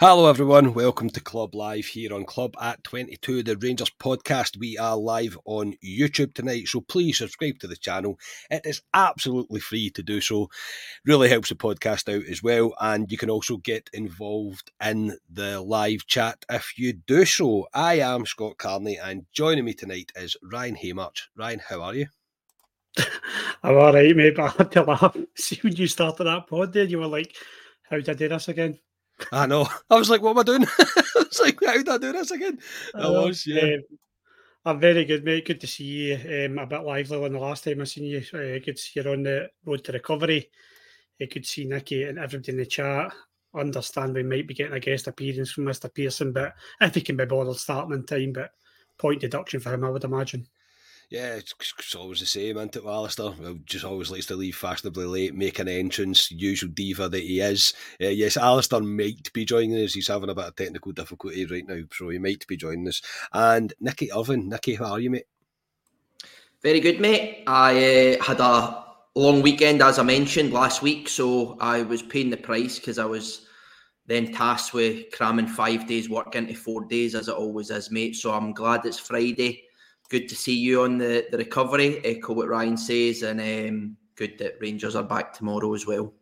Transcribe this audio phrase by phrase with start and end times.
[0.00, 0.74] Hello, everyone.
[0.74, 4.58] Welcome to Club Live here on Club at 22, the Rangers podcast.
[4.58, 8.18] We are live on YouTube tonight, so please subscribe to the channel.
[8.50, 10.50] It is absolutely free to do so.
[11.06, 15.60] Really helps the podcast out as well, and you can also get involved in the
[15.60, 17.68] live chat if you do so.
[17.72, 21.20] I am Scott Carney, and joining me tonight is Ryan Haymarch.
[21.36, 22.08] Ryan, how are you?
[23.62, 25.16] I'm all right, mate, but I had to laugh.
[25.36, 27.36] See, when you started that pod there, you were like,
[27.88, 28.80] how did I do this again?
[29.32, 29.68] I know.
[29.90, 30.66] I was like, what am I doing?
[30.78, 32.58] I was like, how did I do this again?
[32.94, 33.62] I was, yeah.
[33.62, 33.82] Um,
[34.66, 35.46] I'm very good, mate.
[35.46, 36.46] Good to see you.
[36.46, 38.22] Um, a bit lively than the last time I seen you.
[38.32, 40.50] Uh, good to see you're on the road to recovery.
[41.20, 43.12] Uh, good to see Nicky and everybody in the chat.
[43.54, 45.92] Understand we might be getting a guest appearance from Mr.
[45.92, 48.50] Pearson, but if he can be bothered starting in time, but
[48.98, 50.46] point deduction for him, I would imagine.
[51.10, 53.32] Yeah, it's, always the same, isn't it, Alistair?
[53.38, 57.40] Well, just always likes to leave fashionably late, make an entrance, usual diva that he
[57.40, 57.74] is.
[58.00, 59.92] Uh, yes, Alistair might be joining us.
[59.92, 63.02] He's having a bit of technical difficulty right now, so he might be joining us.
[63.32, 64.48] And Nicky Irvin.
[64.48, 65.26] Nicky, how are you, mate?
[66.62, 67.44] Very good, mate.
[67.46, 72.30] I uh, had a long weekend, as I mentioned last week, so I was paying
[72.30, 73.46] the price because I was
[74.06, 78.16] then tasked with cramming five days work into four days, as it always is, mate.
[78.16, 79.63] So I'm glad it's Friday
[80.14, 82.00] good to see you on the, the recovery.
[82.04, 86.12] Echo what Ryan says, and um, good that Rangers are back tomorrow as well.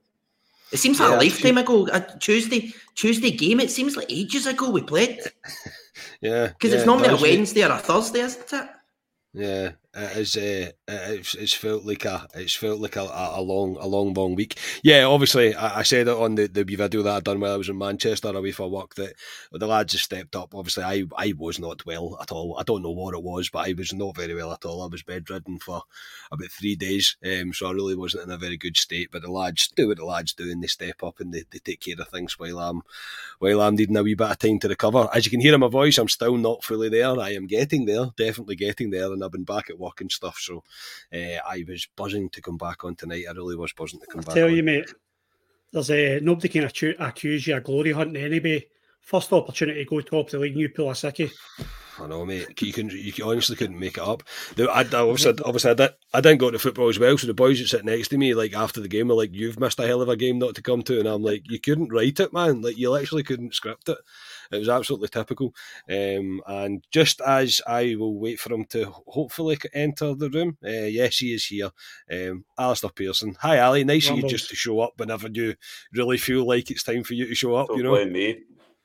[0.73, 1.87] It seems like yeah, a lifetime ago.
[1.93, 3.61] A Tuesday Tuesday game.
[3.61, 5.21] It seems like ages ago we played.
[6.23, 8.69] yeah, because yeah, it's normally a Wednesday or a Thursday, isn't it?
[9.35, 10.37] Yeah, it is.
[10.37, 14.35] Uh, it's, it's felt like a it's felt like a, a long a long long
[14.35, 14.59] week.
[14.83, 17.57] Yeah, obviously I, I said it on the, the video that I done while I
[17.57, 19.15] was in Manchester away for work that
[19.53, 20.55] the lads have stepped up.
[20.55, 22.57] Obviously, I I was not well at all.
[22.59, 24.83] I don't know what it was, but I was not very well at all.
[24.83, 25.83] I was bedridden for
[26.31, 29.11] about three days, um, so I really wasn't in a very good state.
[29.13, 31.59] But the lads do what the lads do, and they step up and they, they
[31.59, 32.83] take care of things while I'm
[33.41, 35.09] while I'm needing a wee bit of time to recover.
[35.15, 37.21] As you can hear in my voice, I'm still not fully there.
[37.21, 40.39] I am getting there, definitely getting there, and I've been back at work and stuff.
[40.39, 40.65] So
[41.13, 43.25] uh, I was buzzing to come back on tonight.
[43.29, 44.35] I really was buzzing to come I'll back.
[44.35, 44.57] Tell on.
[44.57, 44.93] you, mate,
[45.73, 48.69] there's a uh, nobody can accu- accuse you of glory hunting anybody.
[49.01, 51.33] First opportunity to go top of the league, you pull a sickie.
[51.99, 52.61] I know, mate.
[52.63, 54.23] You can, you honestly couldn't make it up.
[54.57, 57.19] The, I, I, obviously, obviously, I, did, I didn't go to football as well.
[57.19, 59.61] So the boys that sit next to me, like after the game, were like, "You've
[59.61, 61.93] missed a hell of a game not to come to," and I'm like, "You couldn't
[61.93, 62.63] write it, man.
[62.63, 63.99] Like you literally couldn't script it."
[64.53, 65.55] It was absolutely typical.
[65.91, 70.69] Um, and just as I will wait for him to hopefully enter the room, uh,
[70.69, 71.71] yes, he is here.
[72.11, 73.37] Um, Alistair Pearson.
[73.41, 73.83] Hi, Ali.
[73.85, 75.55] Nice of you just to show up whenever you
[75.95, 77.69] really feel like it's time for you to show up.
[77.69, 78.41] Don't you know, blame me.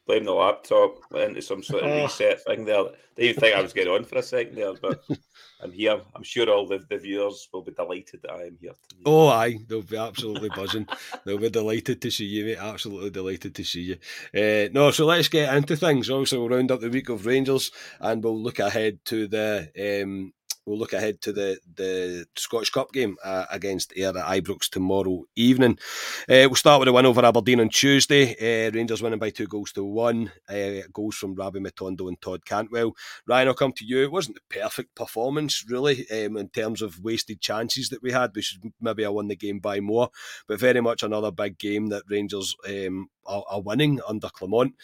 [0.05, 0.99] Blame the laptop.
[1.11, 2.03] Went into some sort of Oh.
[2.03, 2.83] reset thing there.
[3.17, 5.03] Didn't even think I was getting on for a second there, but
[5.61, 5.99] I'm here.
[6.15, 8.73] I'm sure all the, the viewers will be delighted that I am here.
[8.89, 9.03] Tonight.
[9.05, 10.87] Oh, aye, they'll be absolutely buzzing.
[11.25, 12.57] they'll be delighted to see you, mate.
[12.59, 13.95] Absolutely delighted to see you.
[14.35, 16.09] Uh, no, so let's get into things.
[16.09, 20.33] Obviously, we'll round up the week of Rangers and we'll look ahead to the um,
[20.67, 25.23] we'll look ahead to the, the Scottish Cup game uh, against Ayr at Ibrox tomorrow
[25.35, 25.79] evening.
[26.29, 28.35] Uh, we'll start with a win over Aberdeen on Tuesday.
[28.35, 30.31] Uh, Rangers winning by two goals to one.
[30.49, 32.95] Uh, goals from Rabbi Matondo and Todd Cantwell.
[33.25, 34.03] Ryan, I'll come to you.
[34.03, 38.35] It wasn't the perfect performance, really, um, in terms of wasted chances that we had.
[38.35, 40.09] We should maybe have won the game by more,
[40.47, 44.75] but very much another big game that Rangers um, are, are winning under Clement.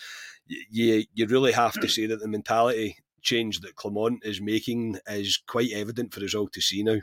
[0.48, 5.38] You, you really have to say that the mentality change that Clement is making is
[5.48, 7.00] quite evident for us all to see now.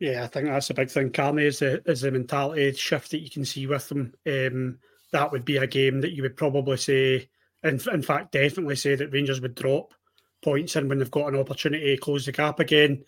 [0.00, 1.12] Yeah, I think that's a big thing.
[1.12, 4.12] Carney is the is the mentality shift that you can see with them.
[4.26, 4.78] Um,
[5.12, 7.28] that would be a game that you would probably say,
[7.62, 9.94] in, in fact, definitely say that Rangers would drop
[10.42, 13.04] points in when they've got an opportunity to close the gap again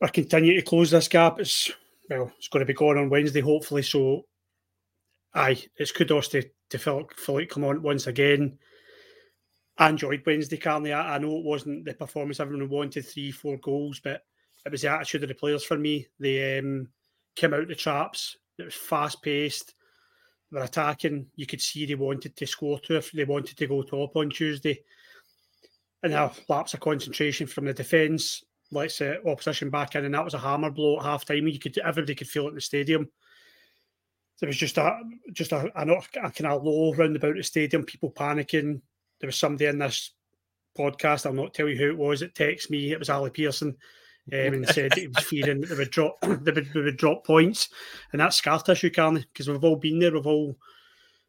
[0.00, 1.40] or continue to close this gap.
[1.40, 1.72] It's
[2.08, 3.82] well, it's going to be going on Wednesday, hopefully.
[3.82, 4.26] So,
[5.34, 8.58] aye, it's kudos to to Philippe Philippe Clement once again.
[9.80, 10.92] I enjoyed Wednesday, Carney.
[10.92, 14.22] I, I, know it wasn't the performance everyone wanted, three, four goals, but
[14.66, 16.06] it was the attitude of the players for me.
[16.18, 16.88] They um,
[17.34, 18.36] came out the traps.
[18.58, 19.72] It was fast paced.
[20.52, 21.28] They were attacking.
[21.34, 24.28] You could see they wanted to score two if they wanted to go top on
[24.28, 24.82] Tuesday.
[26.02, 30.24] And a lapse of concentration from the defence lets the opposition back in, and that
[30.24, 31.48] was a hammer blow at half time.
[31.48, 33.08] You could everybody could feel it in the stadium.
[34.40, 35.00] There was just a
[35.32, 38.82] just a, a, a kind of low round about the stadium, people panicking,
[39.20, 40.12] there was somebody in this
[40.76, 43.76] podcast, I'll not tell you who it was, it texted me, it was Ali Pearson,
[44.32, 47.26] um, and said he was fearing that they would drop they would, they would drop
[47.26, 47.68] points.
[48.12, 50.56] And that's scar tissue, Carney, because we've all been there, we've all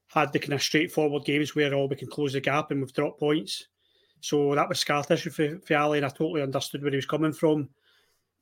[0.08, 2.94] had the kind of straightforward games where all we can close the gap and we've
[2.94, 3.68] dropped points.
[4.20, 7.06] So that was scar tissue for, for Ali, and I totally understood where he was
[7.06, 7.70] coming from.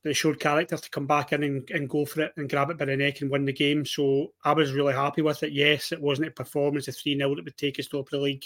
[0.04, 2.78] They showed character to come back in and, and go for it and grab it
[2.78, 3.86] by the neck and win the game.
[3.86, 5.52] So I was really happy with it.
[5.52, 8.46] Yes, it wasn't a performance, a 3 0 that would take us to the league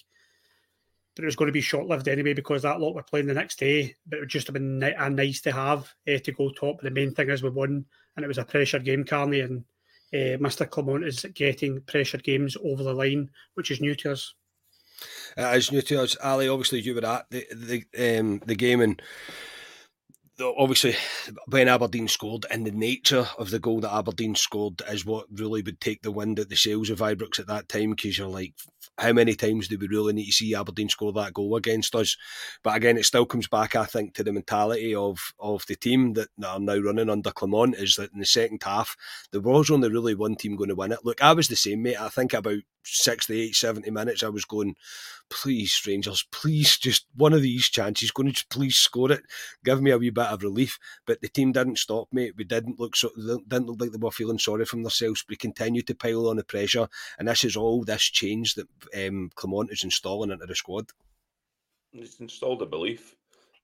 [1.15, 3.33] but it was going to be short lived anyway because that lot were playing the
[3.33, 3.95] next day.
[4.07, 6.81] But it would just have been a nice to have uh, to go top.
[6.81, 9.63] The main thing is we won, and it was a pressure game, Carney, and
[10.11, 10.69] eh, Mr.
[10.69, 14.33] Clement is getting pressure games over the line, which is new to us.
[15.37, 16.47] Uh, it's new to us, Ali.
[16.47, 19.01] Obviously, you were at the the um, the game and
[20.41, 20.95] obviously
[21.47, 25.61] when Aberdeen scored and the nature of the goal that Aberdeen scored is what really
[25.61, 28.53] would take the wind at the sails of Ibrox at that time because you're like
[28.97, 32.17] how many times do we really need to see Aberdeen score that goal against us?
[32.63, 36.13] But again, it still comes back, I think, to the mentality of of the team
[36.13, 38.95] that, that are now running under Clement is that in the second half,
[39.31, 40.99] there was only really one team going to win it.
[41.03, 41.99] Look, I was the same, mate.
[41.99, 44.75] I think about 68, 70 minutes, I was going,
[45.29, 49.23] please, Rangers, please, just one of these chances, going to please score it,
[49.63, 50.77] give me a wee bit of relief.
[51.05, 52.33] But the team didn't stop, mate.
[52.37, 55.25] We didn't look so, didn't look like they were feeling sorry from themselves.
[55.27, 56.87] We continued to pile on the pressure,
[57.17, 60.89] and this is all this change that um, Clement is installing into the squad.
[61.91, 63.15] He's installed a belief.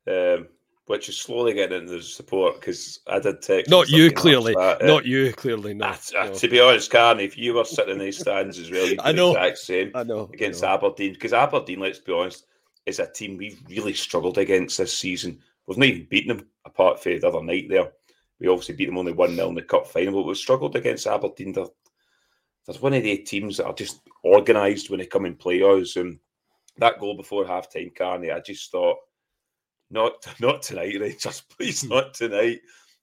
[0.08, 0.48] Um,
[0.90, 3.70] which is slowly getting into the support because I did text.
[3.70, 4.56] Not you, clearly.
[4.56, 5.76] That, not uh, you, clearly.
[5.76, 6.34] No, no.
[6.34, 9.12] To be honest, Carney, if you were sitting in these stands as well, you'd I
[9.12, 9.34] know.
[9.34, 10.28] the exact same I know.
[10.34, 10.74] against I know.
[10.74, 12.48] Aberdeen because Aberdeen, let's be honest,
[12.88, 15.38] is a team we've really struggled against this season.
[15.68, 17.92] We've not even beaten them apart from the other night there.
[18.40, 21.06] We obviously beat them only 1 0 in the cup final, but we've struggled against
[21.06, 21.54] Aberdeen.
[21.54, 21.66] They're,
[22.70, 25.96] there's one of the teams that are just organised when they come and play us.
[25.96, 26.20] And
[26.78, 28.98] that goal before half time, Carney, I just thought,
[29.90, 31.42] not not tonight, Rangers.
[31.58, 31.90] Please, hmm.
[31.90, 32.60] not tonight.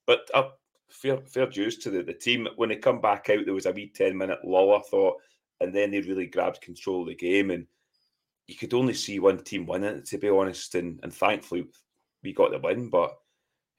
[0.07, 0.51] But uh,
[0.89, 2.47] fair fair dues to the, the team.
[2.55, 4.77] When they come back out, there was a wee ten minute lull.
[4.77, 5.17] I thought,
[5.61, 7.67] and then they really grabbed control of the game, and
[8.47, 10.01] you could only see one team winning.
[10.01, 11.67] To be honest, and and thankfully
[12.23, 12.89] we got the win.
[12.89, 13.17] But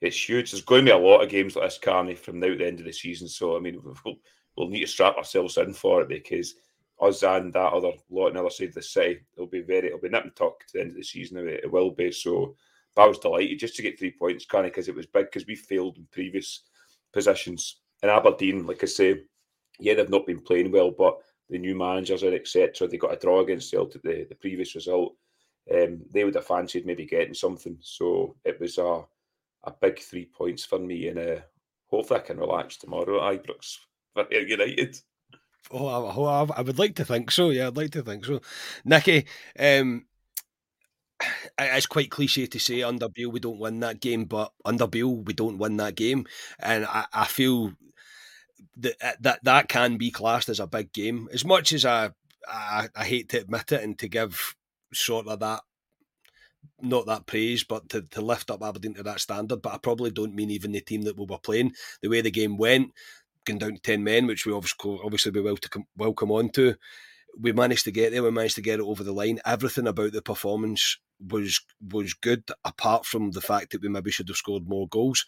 [0.01, 0.51] it's huge.
[0.51, 2.67] There's going to be a lot of games like this, Carney, from now to the
[2.67, 3.29] end of the season.
[3.29, 4.17] So I mean, we'll,
[4.57, 6.55] we'll need to strap ourselves in for it because
[6.99, 9.87] us and that other lot on the other side of the city, it'll be very,
[9.87, 11.47] it'll be nip and tuck to the end of the season.
[11.47, 12.55] It will be so.
[12.95, 15.25] but I was delighted just to get three points, kind of, because it was big
[15.25, 16.63] because we failed in previous
[17.13, 17.77] positions.
[18.01, 19.21] And Aberdeen, like I say,
[19.79, 21.17] yeah, they've not been playing well, but
[21.49, 22.87] the new managers and etc.
[22.87, 25.15] They got a draw against Celtic the, the previous result.
[25.71, 27.77] Um, they would have fancied maybe getting something.
[27.81, 29.03] So it was a
[29.63, 31.41] a big three points for me, and uh,
[31.87, 33.77] hopefully I can relax tomorrow at Ibrox
[34.25, 34.99] for United.
[35.71, 37.49] Oh, I, I, would like to think so.
[37.49, 38.41] Yeah, I'd like to think so.
[38.85, 39.25] Nicky,
[39.59, 40.05] um,
[41.59, 45.15] it's quite cliche to say under Beale we don't win that game, but under Beale
[45.15, 46.25] we don't win that game,
[46.59, 47.73] and I, I feel
[48.77, 51.27] that that that can be classed as a big game.
[51.33, 52.11] As much as I,
[52.47, 54.55] I, I hate to admit it and to give
[54.93, 55.61] sort of that
[56.81, 59.61] not that praise, but to, to lift up Aberdeen to that standard.
[59.61, 61.73] But I probably don't mean even the team that we were playing.
[62.01, 62.91] The way the game went,
[63.47, 66.31] going down to ten men, which we obviously obviously be well to come, well come
[66.31, 66.75] on to
[67.39, 68.23] we managed to get there.
[68.23, 69.39] We managed to get it over the line.
[69.45, 74.27] Everything about the performance was was good, apart from the fact that we maybe should
[74.29, 75.25] have scored more goals.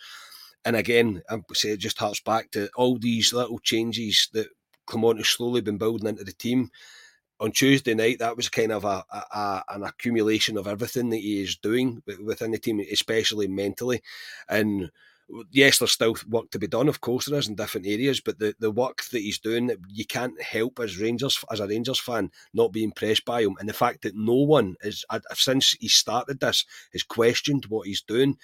[0.65, 4.47] And again, I say it just harks back to all these little changes that
[4.85, 6.69] Clement has slowly been building into the team.
[7.39, 11.41] On Tuesday night, that was kind of a, a, an accumulation of everything that he
[11.41, 14.01] is doing within the team, especially mentally.
[14.49, 14.91] And
[15.51, 16.87] yes, there's still work to be done.
[16.87, 20.05] Of course, there is in different areas, but the, the work that he's doing, you
[20.05, 23.55] can't help as Rangers as a Rangers fan not be impressed by him.
[23.59, 28.01] And the fact that no one is since he started this has questioned what he's
[28.01, 28.37] doing.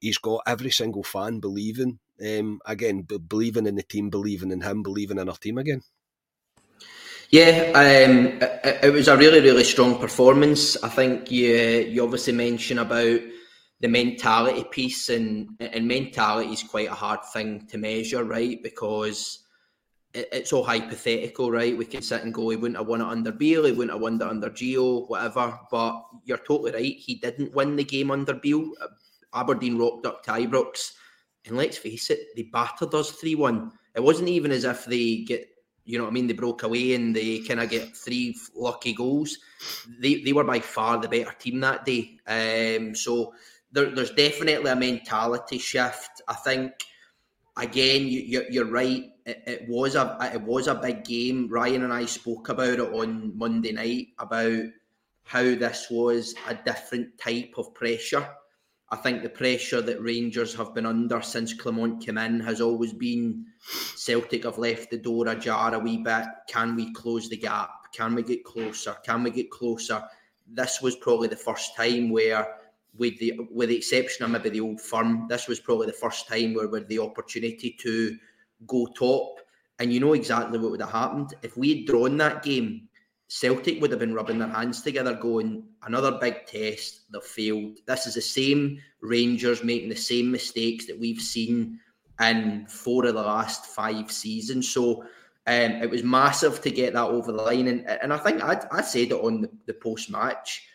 [0.00, 4.82] He's got every single fan believing, um, again, believing in the team, believing in him,
[4.82, 5.82] believing in our team again.
[7.30, 10.76] Yeah, um, it, it was a really, really strong performance.
[10.82, 13.20] I think you you obviously mentioned about
[13.82, 18.62] the mentality piece and and mentality is quite a hard thing to measure, right?
[18.62, 19.40] Because
[20.14, 21.76] it, it's all hypothetical, right?
[21.76, 24.00] We can sit and go, he wouldn't have won it under Beale, he wouldn't have
[24.00, 25.58] won it under Gio, whatever.
[25.70, 26.96] But you're totally right.
[26.96, 28.70] He didn't win the game under Beale.
[29.34, 30.92] Aberdeen rocked up to Ibrox,
[31.46, 33.72] and let's face it, they battered us three one.
[33.96, 35.48] It wasn't even as if they get
[35.84, 36.28] you know what I mean?
[36.28, 39.38] They broke away and they kind of get three lucky goals.
[39.98, 42.18] They, they were by far the better team that day.
[42.24, 43.34] Um, so
[43.72, 46.22] there, there's definitely a mentality shift.
[46.28, 46.72] I think
[47.56, 49.04] again, you, you're right.
[49.24, 51.48] It, it, was a it was a big game.
[51.48, 54.64] Ryan and I spoke about it on Monday night about
[55.24, 58.28] how this was a different type of pressure.
[58.90, 62.92] I think the pressure that Rangers have been under since Clement came in has always
[62.92, 63.46] been
[63.96, 66.26] Celtic have left the door ajar a wee bit.
[66.48, 67.70] Can we close the gap?
[67.94, 68.96] Can we get closer?
[69.04, 70.02] Can we get closer?
[70.46, 72.46] This was probably the first time where
[72.96, 76.28] with the with the exception of maybe the old firm, this was probably the first
[76.28, 78.16] time where we had the opportunity to
[78.66, 79.40] go top.
[79.78, 81.34] And you know exactly what would have happened.
[81.42, 82.88] If we had drawn that game,
[83.28, 87.78] Celtic would have been rubbing their hands together, going, another big test, they've failed.
[87.86, 91.80] This is the same Rangers making the same mistakes that we've seen
[92.20, 94.68] in four of the last five seasons.
[94.68, 95.02] So
[95.46, 97.68] um, it was massive to get that over the line.
[97.68, 100.68] And, and I think I, I said it on the, the post match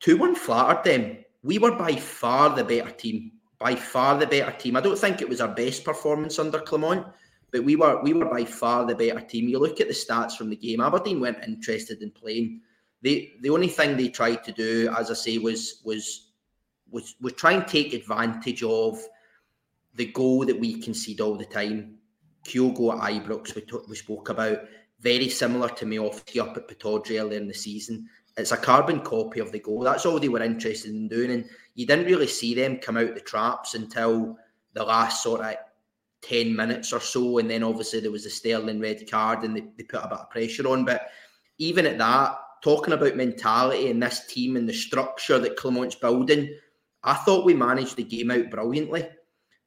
[0.00, 3.32] 2 1 flattered them we were by far the better team.
[3.58, 4.76] By far the better team.
[4.76, 7.06] I don't think it was our best performance under Clement,
[7.50, 9.48] but we were we were by far the better team.
[9.48, 10.80] You look at the stats from the game.
[10.80, 12.60] Aberdeen weren't interested in playing.
[13.02, 16.32] They the only thing they tried to do, as I say, was was
[16.90, 18.98] was was try and take advantage of
[19.94, 21.98] the goal that we concede all the time.
[22.46, 24.60] Kyogo at Ibrox, we, t- we spoke about,
[25.00, 28.08] very similar to Miovski up at Pittodrie earlier in the season.
[28.36, 29.80] It's a carbon copy of the goal.
[29.80, 31.30] That's all they were interested in doing.
[31.30, 34.38] And you didn't really see them come out the traps until
[34.72, 35.54] the last sort of
[36.22, 37.38] 10 minutes or so.
[37.38, 40.18] And then obviously there was the Sterling red card and they, they put a bit
[40.18, 40.84] of pressure on.
[40.84, 41.10] But
[41.58, 46.54] even at that, talking about mentality and this team and the structure that Clement's building,
[47.02, 49.08] I thought we managed the game out brilliantly.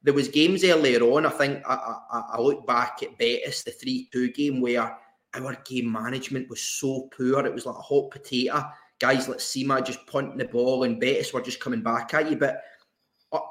[0.02, 1.26] There was games earlier on.
[1.26, 4.96] I think I, I, I look back at Betis, the three-two game, where
[5.34, 7.44] our game management was so poor.
[7.46, 8.64] It was like a hot potato.
[8.98, 12.36] Guys like Sima just punting the ball and Betis were just coming back at you.
[12.36, 12.62] But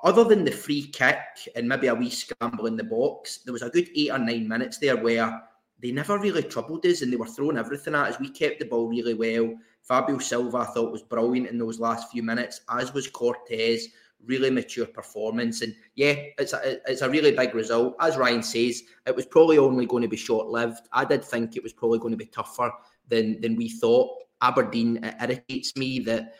[0.03, 1.17] other than the free kick
[1.55, 4.47] and maybe a wee scramble in the box, there was a good eight or nine
[4.47, 5.41] minutes there where
[5.79, 8.19] they never really troubled us and they were throwing everything at us.
[8.19, 9.53] We kept the ball really well.
[9.81, 13.83] Fabio Silva, I thought, was brilliant in those last few minutes, as was Cortés
[14.25, 15.61] really mature performance.
[15.61, 17.95] And yeah, it's a, it's a really big result.
[17.99, 20.87] As Ryan says, it was probably only going to be short lived.
[20.91, 22.71] I did think it was probably going to be tougher
[23.07, 24.17] than, than we thought.
[24.41, 26.35] Aberdeen, it irritates me that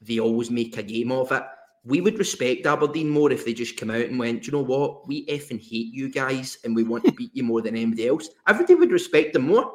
[0.00, 1.42] they always make a game of it.
[1.84, 5.06] We would respect Aberdeen more if they just come out and went, you know what,
[5.06, 8.28] we effing hate you guys and we want to beat you more than anybody else.
[8.48, 9.74] Everybody would respect them more.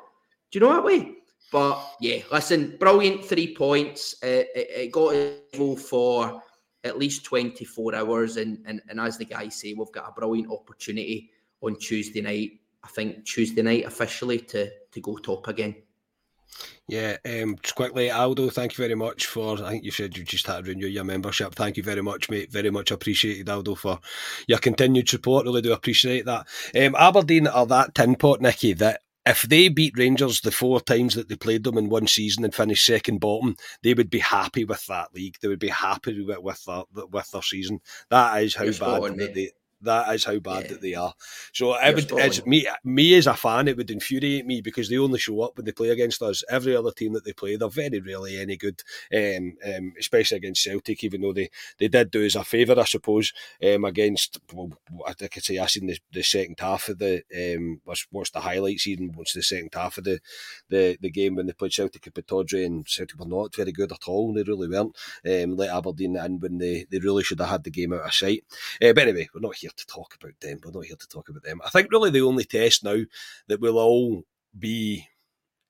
[0.52, 1.14] Do you know that way?
[1.52, 4.16] But yeah, listen, brilliant three points.
[4.24, 6.42] Uh, it, it got a for
[6.90, 8.38] at least 24 hours.
[8.38, 11.32] And, and, and as the guys say, we've got a brilliant opportunity
[11.62, 12.60] on Tuesday night.
[12.84, 15.76] I think Tuesday night officially to, to go top again.
[16.88, 19.64] Yeah, um, just quickly, Aldo, thank you very much for.
[19.64, 21.54] I think you said you just had to renew your membership.
[21.54, 22.52] Thank you very much, mate.
[22.52, 24.00] Very much appreciated, Aldo, for
[24.48, 25.46] your continued support.
[25.46, 26.48] Really do appreciate that.
[26.76, 31.16] Um, Aberdeen are that tin pot, Nicky, that if they beat Rangers the four times
[31.16, 34.66] that they played them in one season and finished second bottom, they would be happy
[34.66, 35.36] with that league.
[35.42, 37.82] They would be happy with with their, with their season.
[38.10, 39.52] That is how You're bad on, they.
[39.82, 40.70] That is how bad yeah.
[40.70, 41.14] that they are.
[41.54, 44.98] So it would, it's me, me as a fan, it would infuriate me because they
[44.98, 46.44] only show up when they play against us.
[46.50, 48.84] Every other team that they play, they're very rarely any good,
[49.16, 51.04] um, um, especially against Celtic.
[51.04, 53.32] Even though they, they did do us a favour, I suppose,
[53.64, 54.40] um, against.
[54.54, 54.72] Well,
[55.08, 58.42] I could say I seen the, the second half of the um, what's, what's the
[58.42, 60.20] highlights even what's the second half of the,
[60.70, 63.92] the, the game when they played Celtic at Pittodrie and Celtic were not very good
[63.92, 64.34] at all.
[64.34, 64.98] They really weren't.
[65.26, 68.14] Um, let Aberdeen in when they, they really should have had the game out of
[68.14, 68.44] sight.
[68.82, 70.60] Uh, but anyway, we're not here to talk about them.
[70.64, 71.62] We're not here to talk about them.
[71.66, 72.98] I think really the only test now
[73.48, 74.24] that we'll all
[74.58, 75.08] be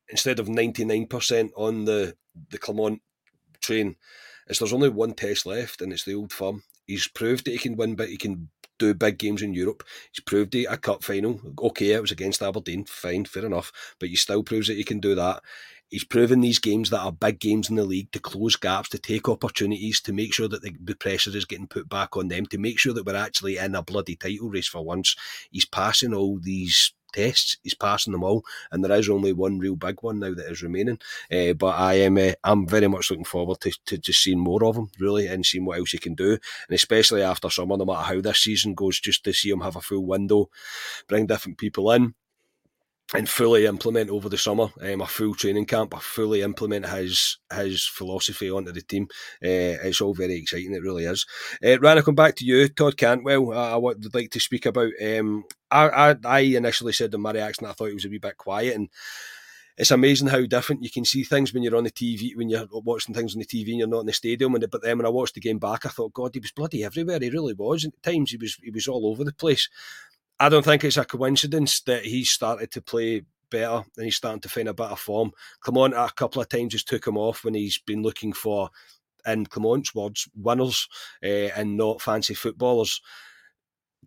[0.10, 2.16] instead of 99% on the,
[2.50, 3.02] the Clement
[3.62, 3.96] train
[4.48, 6.64] is there's only one test left and it's the old firm.
[6.88, 9.84] He's proved that he can win, but he can do big games in Europe.
[10.12, 11.40] He's proved it a cup final.
[11.62, 15.00] Okay, it was against Aberdeen, fine, fair enough, but he still proves that he can
[15.00, 15.44] do that.
[15.90, 19.00] He's proven these games that are big games in the league to close gaps, to
[19.00, 22.46] take opportunities, to make sure that the, the pressure is getting put back on them,
[22.48, 25.16] to make sure that we're actually in a bloody title race for once.
[25.52, 27.58] He's passing all these tests.
[27.64, 30.62] He's passing them all, and there is only one real big one now that is
[30.62, 31.00] remaining.
[31.32, 34.64] Uh, but I am uh, I'm very much looking forward to, to just seeing more
[34.66, 36.34] of him, really, and seeing what else he can do.
[36.34, 36.40] And
[36.76, 39.82] especially after summer, no matter how this season goes, just to see him have a
[39.82, 40.50] full window,
[41.08, 42.14] bring different people in
[43.14, 47.38] and fully implement over the summer um, a full training camp, a fully implement his
[47.54, 49.08] his philosophy onto the team.
[49.44, 50.74] Uh, it's all very exciting.
[50.74, 51.26] It really is.
[51.64, 53.52] Uh, Rana, come back to you, Todd Cantwell.
[53.54, 54.92] I, I would like to speak about.
[55.04, 57.70] Um, I, I, I initially said the Murray accent.
[57.70, 58.90] I thought it was a wee bit quiet, and
[59.80, 62.68] it's amazing how different you can see things when you're on the TV, when you're
[62.72, 64.54] watching things on the TV and you're not in the stadium.
[64.54, 66.84] And but then when I watched the game back, I thought, God, he was bloody
[66.84, 67.18] everywhere.
[67.20, 67.86] He really was.
[67.86, 69.70] And At times, he was he was all over the place.
[70.40, 74.42] I don't think it's a coincidence that he's started to play better and he's starting
[74.42, 75.32] to find a better form.
[75.60, 78.70] Clement a couple of times just took him off when he's been looking for,
[79.26, 80.88] in Clement's words, winners
[81.24, 83.02] uh, and not fancy footballers.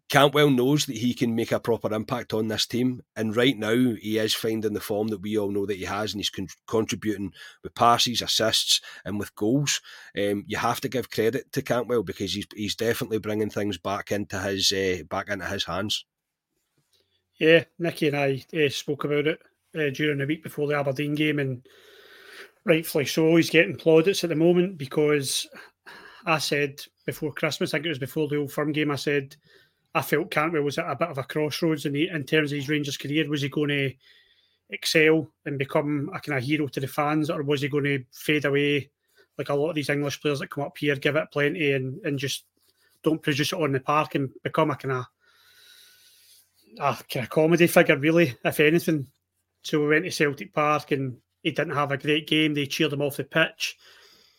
[0.08, 3.94] Cantwell knows that he can make a proper impact on this team, and right now
[4.00, 6.48] he is finding the form that we all know that he has, and he's con-
[6.66, 9.80] contributing with passes, assists, and with goals.
[10.18, 14.12] Um, you have to give credit to Cantwell because he's he's definitely bringing things back
[14.12, 16.04] into his uh, back into his hands.
[17.42, 19.42] Yeah, Nicky and I uh, spoke about it
[19.76, 21.66] uh, during the week before the Aberdeen game, and
[22.64, 25.48] rightfully so, he's getting plaudits at the moment because
[26.24, 29.34] I said before Christmas, I think it was before the Old Firm game, I said
[29.92, 32.58] I felt Cantwell was at a bit of a crossroads in, the, in terms of
[32.58, 33.28] his Rangers career.
[33.28, 33.92] Was he going to
[34.70, 38.04] excel and become a kind of hero to the fans, or was he going to
[38.12, 38.88] fade away
[39.36, 42.00] like a lot of these English players that come up here, give it plenty and,
[42.04, 42.44] and just
[43.02, 45.06] don't produce it on the park and become a kind of
[46.78, 49.06] a kind of comedy figure, really, if anything.
[49.62, 52.54] So we went to Celtic Park and he didn't have a great game.
[52.54, 53.76] They cheered him off the pitch.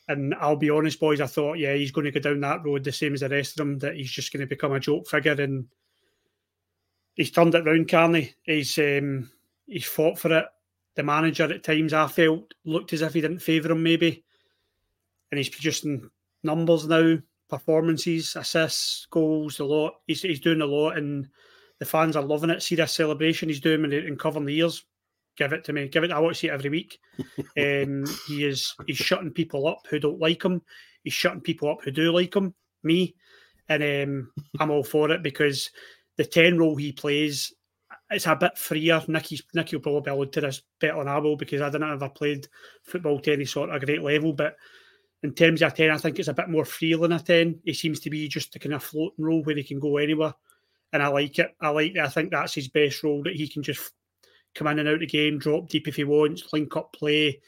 [0.07, 2.83] And I'll be honest, boys, I thought, yeah, he's going to go down that road
[2.83, 5.07] the same as the rest of them, that he's just going to become a joke
[5.07, 5.31] figure.
[5.31, 5.67] And
[7.15, 8.33] he's turned it round, Carney.
[8.43, 9.29] He's um,
[9.65, 10.45] he's fought for it.
[10.95, 14.23] The manager at times I felt looked as if he didn't favour him, maybe.
[15.31, 16.09] And he's producing
[16.43, 17.17] numbers now,
[17.49, 19.93] performances, assists, goals, a lot.
[20.05, 20.97] He's, he's doing a lot.
[20.97, 21.29] And
[21.83, 22.63] the fans are loving it.
[22.63, 24.85] See this celebration he's doing and covering the ears.
[25.35, 25.89] Give it to me.
[25.89, 26.11] Give it.
[26.11, 26.97] I want to see it every week.
[27.37, 28.73] um, he is.
[28.87, 30.61] He's shutting people up who don't like him.
[31.03, 32.53] He's shutting people up who do like him.
[32.83, 33.15] Me,
[33.67, 35.71] and um, I'm all for it because
[36.15, 37.51] the ten role he plays,
[38.09, 39.03] it's a bit freer.
[39.09, 42.07] Nicky's Nicky will probably allude to this better than I will because I didn't ever
[42.07, 42.47] played
[42.83, 44.55] football to any sort of great level, but
[45.21, 47.61] in terms of a 10, I think it's a bit more free than a 10.
[47.63, 50.33] He seems to be just a kind of floating role where he can go anywhere
[50.93, 51.53] and I like it.
[51.59, 51.97] I like.
[51.97, 53.91] I think that's his best role that he can just
[54.55, 57.41] come in and out of the game, drop deep if he wants, link up play.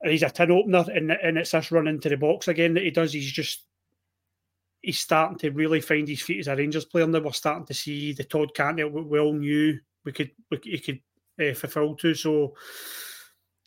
[0.00, 2.84] And he's a tin opener, and and it's this run into the box again that
[2.84, 3.12] he does.
[3.12, 3.64] He's just
[4.80, 7.18] he's starting to really find his feet as a Rangers player now.
[7.18, 11.00] We're starting to see the Todd Cantwell we all knew we could we, he could
[11.44, 12.14] uh, fulfil to.
[12.14, 12.54] So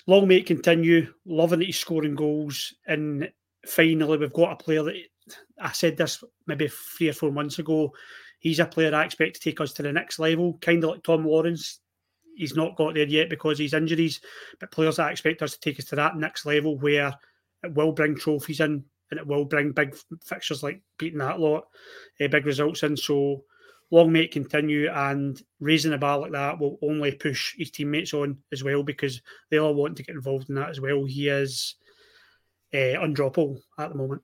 [0.08, 1.14] long may it continue.
[1.26, 3.30] Loving that he's scoring goals, and
[3.68, 4.96] finally we've got a player that
[5.60, 7.92] I said this maybe three or four months ago
[8.44, 11.04] he's a player I expect to take us to the next level, kind of like
[11.04, 11.80] Tom Lawrence.
[12.36, 14.20] He's not got there yet because of his injuries,
[14.60, 17.14] but players I expect us to take us to that next level where
[17.64, 21.68] it will bring trophies in and it will bring big fixtures like beating that lot,
[22.20, 22.98] uh, big results in.
[22.98, 23.46] So
[23.92, 28.14] long may it continue and raising the bar like that will only push his teammates
[28.14, 31.06] on as well because they all want to get involved in that as well.
[31.06, 31.76] He is
[32.74, 34.22] uh, undroppable at the moment.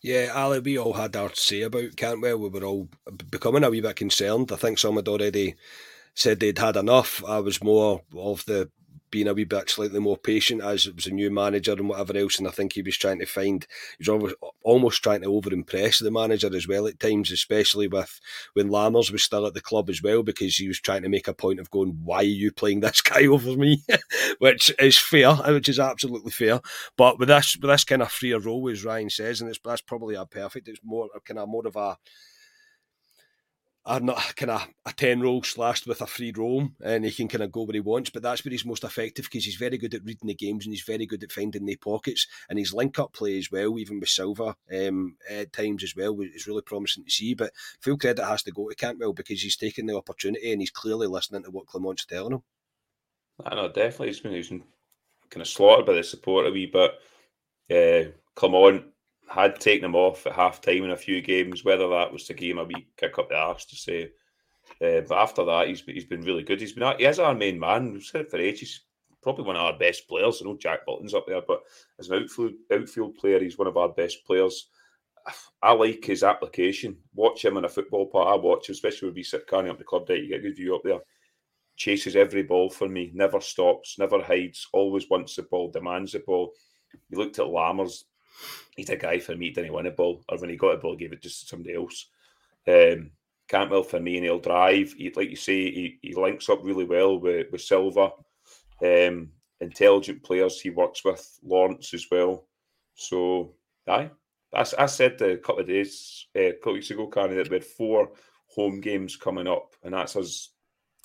[0.00, 2.38] Yeah, Ali, we all had our say about Cantwell.
[2.38, 2.88] We were all
[3.30, 4.52] becoming a wee bit concerned.
[4.52, 5.54] I think some had already
[6.14, 7.24] said they'd had enough.
[7.24, 8.70] I was more of the
[9.12, 12.16] being a wee bit slightly more patient as it was a new manager and whatever
[12.16, 12.38] else.
[12.38, 13.64] And I think he was trying to find,
[13.98, 17.86] he was almost, almost trying to over impress the manager as well at times, especially
[17.86, 18.18] with
[18.54, 21.28] when Lammers was still at the club as well, because he was trying to make
[21.28, 23.84] a point of going, why are you playing this guy over me?
[24.38, 26.60] which is fair, which is absolutely fair.
[26.96, 29.82] But with this, with this kind of freer role, as Ryan says, and it's, that's
[29.82, 31.98] probably a perfect, it's more kind of more of a,
[33.84, 37.26] are not kind of a 10 roll slashed with a free roam and he can
[37.26, 39.76] kind of go where he wants but that's where he's most effective because he's very
[39.76, 42.72] good at reading the games and he's very good at finding the pockets and his
[42.72, 46.62] link up play as well even with Silva um, at times as well is really
[46.62, 49.96] promising to see but full credit has to go to Cantwell because he's taking the
[49.96, 52.42] opportunity and he's clearly listening to what Clement's telling him.
[53.44, 54.62] I know definitely he's been, he's been
[55.30, 56.92] kind of slaughtered by the support a wee bit.
[57.70, 58.84] Uh, Clement
[59.32, 62.34] had taken him off at half time in a few games, whether that was to
[62.34, 64.10] give him a wee kick up the arse to say.
[64.80, 66.60] Uh, but after that, he's he's been really good.
[66.60, 67.92] He's been he is our main man.
[67.92, 68.82] We've said it for ages.
[69.22, 70.40] Probably one of our best players.
[70.40, 71.62] I know Jack Butland's up there, but
[71.98, 74.68] as an outfield outfield player, he's one of our best players.
[75.62, 76.98] I like his application.
[77.14, 78.28] Watch him in a football part.
[78.28, 80.18] I watch him, especially when we sit carrying up the club day.
[80.18, 80.98] You get a good view up there.
[81.76, 83.12] Chases every ball for me.
[83.14, 83.98] Never stops.
[83.98, 84.68] Never hides.
[84.72, 85.70] Always wants the ball.
[85.70, 86.52] Demands the ball.
[87.08, 88.04] You looked at Lammers
[88.76, 90.96] he's a guy for me didn't win a ball, or when he got a ball,
[90.96, 92.06] gave it just to somebody else.
[92.66, 93.10] Um,
[93.48, 94.92] Cantwell for me, and he'll drive.
[94.92, 98.12] He, like you say, he, he links up really well with, with Silva.
[98.82, 99.30] Um,
[99.60, 102.46] intelligent players he works with, Lawrence as well.
[102.94, 103.54] So,
[103.88, 104.10] aye.
[104.54, 107.50] I, I said a couple of days, uh, a couple of weeks ago, Carney, that
[107.50, 108.10] we had four
[108.46, 110.50] home games coming up, and that's us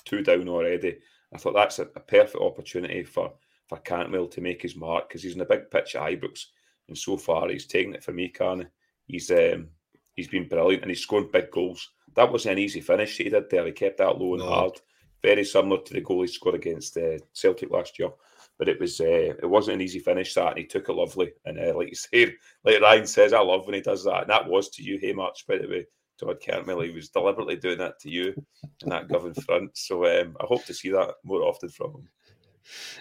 [0.04, 0.98] two down already.
[1.32, 3.32] I thought that's a, a perfect opportunity for,
[3.68, 6.46] for Cantwell to make his mark because he's in a big pitch at Ibrox
[6.88, 8.66] and so far he's taken it for me, Carney.
[9.06, 9.68] He's um,
[10.14, 11.90] he's been brilliant and he's scored big goals.
[12.16, 13.66] That wasn't an easy finish he did there.
[13.66, 14.48] He kept that low and no.
[14.48, 14.80] hard,
[15.22, 18.10] very similar to the goal he scored against uh, Celtic last year.
[18.58, 21.32] But it was uh, it wasn't an easy finish that, and he took it lovely.
[21.44, 24.22] And uh, like you say, like Ryan says, I love when he does that.
[24.22, 25.86] And that was to you, Haymarch, by the way.
[26.18, 28.34] Todd Cantwell, he was deliberately doing that to you
[28.82, 29.70] in that Govan front.
[29.78, 32.08] So um, I hope to see that more often from him.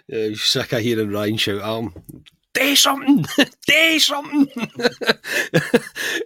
[0.08, 2.24] Yeah, sick of hearing Ryan shout at him
[2.58, 3.26] do something,
[3.68, 4.48] do something.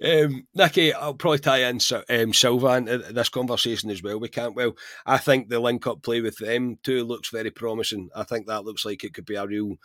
[0.03, 4.19] um, Nicky, I'll probably tie in um, Silva into this conversation as well.
[4.19, 4.55] We can't.
[4.55, 8.09] Well, I think the link-up play with them too looks very promising.
[8.15, 9.75] I think that looks like it could be a real,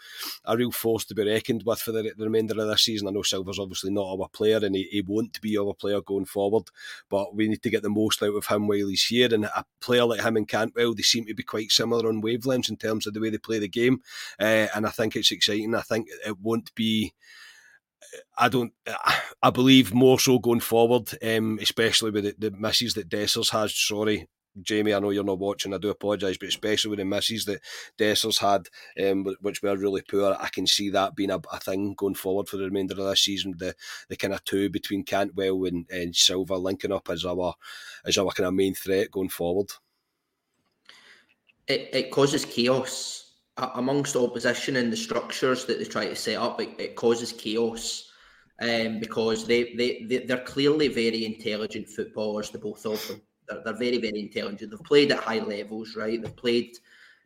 [0.44, 3.08] a real force to be reckoned with for the, the remainder of this season.
[3.08, 6.26] I know Silva's obviously not our player, and he, he won't be our player going
[6.26, 6.64] forward.
[7.08, 9.32] But we need to get the most out of him while he's here.
[9.32, 12.68] And a player like him and Cantwell, they seem to be quite similar on wavelengths
[12.68, 14.00] in terms of the way they play the game.
[14.40, 15.74] Uh, and I think it's exciting.
[15.74, 17.14] I think it won't be.
[18.38, 18.72] I don't.
[19.42, 23.74] I believe more so going forward, um, especially with the, the misses that Dessers has.
[23.74, 24.28] Sorry,
[24.62, 25.74] Jamie, I know you're not watching.
[25.74, 27.60] I do apologise, but especially with the misses that
[27.98, 28.68] Dessers had,
[29.04, 32.48] um, which were really poor, I can see that being a, a, thing going forward
[32.48, 33.54] for the remainder of this season.
[33.56, 33.74] The
[34.08, 37.54] the kind of two between Cantwell and, and Silva linking up as our
[38.04, 39.70] as our kind of main threat going forward.
[41.68, 43.25] It, it causes chaos
[43.58, 48.10] amongst opposition and the structures that they try to set up, it, it causes chaos
[48.60, 53.22] um, because they, they, they, they're clearly very intelligent footballers, the both of them.
[53.48, 54.70] They're, they're very, very intelligent.
[54.70, 56.20] They've played at high levels, right?
[56.20, 56.76] They've played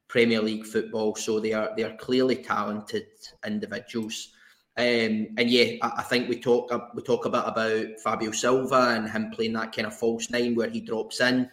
[0.08, 3.06] Premier League football, so they are they are clearly talented
[3.46, 4.32] individuals.
[4.76, 8.94] Um, and yeah, I, I, think we talk we talk a bit about Fabio Silva
[8.96, 11.48] and him playing that kind of false nine where he drops in.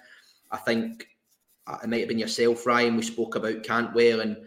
[0.49, 1.07] I think
[1.67, 2.95] uh, it might have been yourself, Ryan.
[2.95, 4.37] We spoke about Cantwell and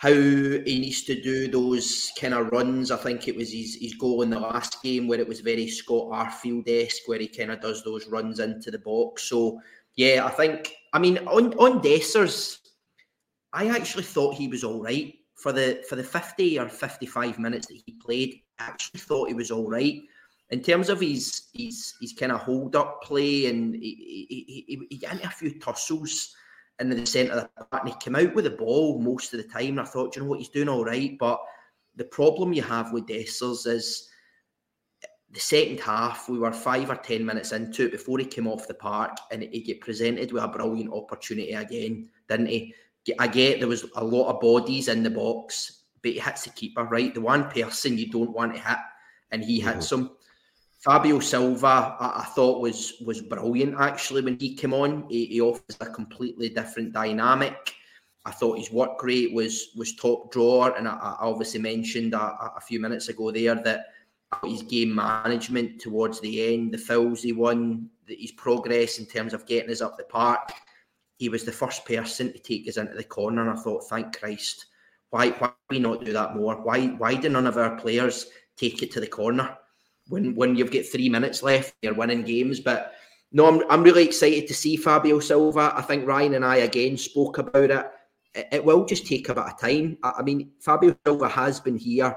[0.00, 2.90] how he needs to do those kind of runs.
[2.90, 5.68] I think it was his, his goal in the last game where it was very
[5.68, 9.24] Scott Arfield esque, where he kind of does those runs into the box.
[9.24, 9.60] So,
[9.96, 12.56] yeah, I think, I mean, on, on Dessers,
[13.52, 17.66] I actually thought he was all right for the for the 50 or 55 minutes
[17.66, 18.40] that he played.
[18.58, 20.00] I actually thought he was all right.
[20.48, 24.86] In terms of his his his kind of hold up play and he, he, he,
[24.88, 26.34] he into a few tussles
[26.80, 29.38] in the centre of the park and he came out with the ball most of
[29.42, 29.70] the time.
[29.70, 31.16] And I thought, you know what, he's doing all right.
[31.18, 31.40] But
[31.96, 34.08] the problem you have with Dessers is
[35.32, 38.66] the second half, we were five or 10 minutes into it before he came off
[38.66, 42.74] the park and he get presented with a brilliant opportunity again, didn't he?
[43.18, 46.50] I get there was a lot of bodies in the box, but he hits the
[46.50, 47.14] keeper, right?
[47.14, 48.78] The one person you don't want to hit,
[49.30, 50.02] and he hits mm-hmm.
[50.02, 50.10] him.
[50.80, 55.04] Fabio Silva, I, I, thought was was brilliant actually when he came on.
[55.10, 57.74] He, he, offers a completely different dynamic.
[58.24, 62.54] I thought his work rate was was top drawer, and I, I obviously mentioned a,
[62.56, 63.88] a, few minutes ago there that
[64.46, 69.46] his game management towards the end, the fouls he won, his progress in terms of
[69.46, 70.50] getting us up the park.
[71.18, 74.18] He was the first person to take us into the corner, and I thought, thank
[74.18, 74.64] Christ.
[75.10, 76.56] Why why we not do that more?
[76.62, 79.58] Why why do none of our players take it to the corner
[80.10, 81.74] when when you've got three minutes left?
[81.82, 82.92] You're winning games, but
[83.32, 85.72] no, I'm I'm really excited to see Fabio Silva.
[85.74, 87.86] I think Ryan and I again spoke about it.
[88.52, 89.98] It, will just take a bit of time.
[90.02, 92.16] I, I mean, Fabio Silva has been here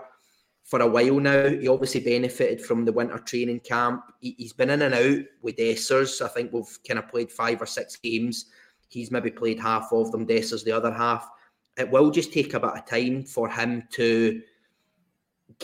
[0.63, 1.49] for a while now.
[1.49, 4.03] He obviously benefited from the winter training camp.
[4.19, 6.23] He, has been in and out with Dessers.
[6.23, 8.45] I think we've kind of played five or six games.
[8.89, 11.27] He's maybe played half of them, Dessers the other half
[11.77, 14.41] it will just take a bit of time for him to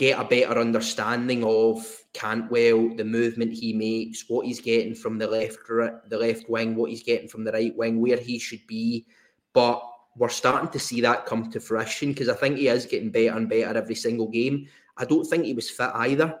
[0.00, 5.26] get a better understanding of Cantwell, the movement he makes, what he's getting from the
[5.26, 9.04] left the left wing, what he's getting from the right wing, where he should be.
[9.52, 9.82] But
[10.16, 13.36] we're starting to see that come to fruition because I think he is getting better
[13.36, 14.68] and better every single game.
[14.96, 16.34] I don't think he was fit either.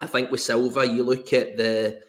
[0.00, 2.00] I think with Silva, you look at the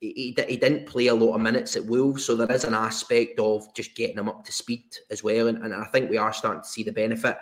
[0.00, 3.38] he, he didn't play a lot of minutes at Wolves, so there is an aspect
[3.38, 6.32] of just getting him up to speed as well, and, and I think we are
[6.32, 7.36] starting to see the benefit.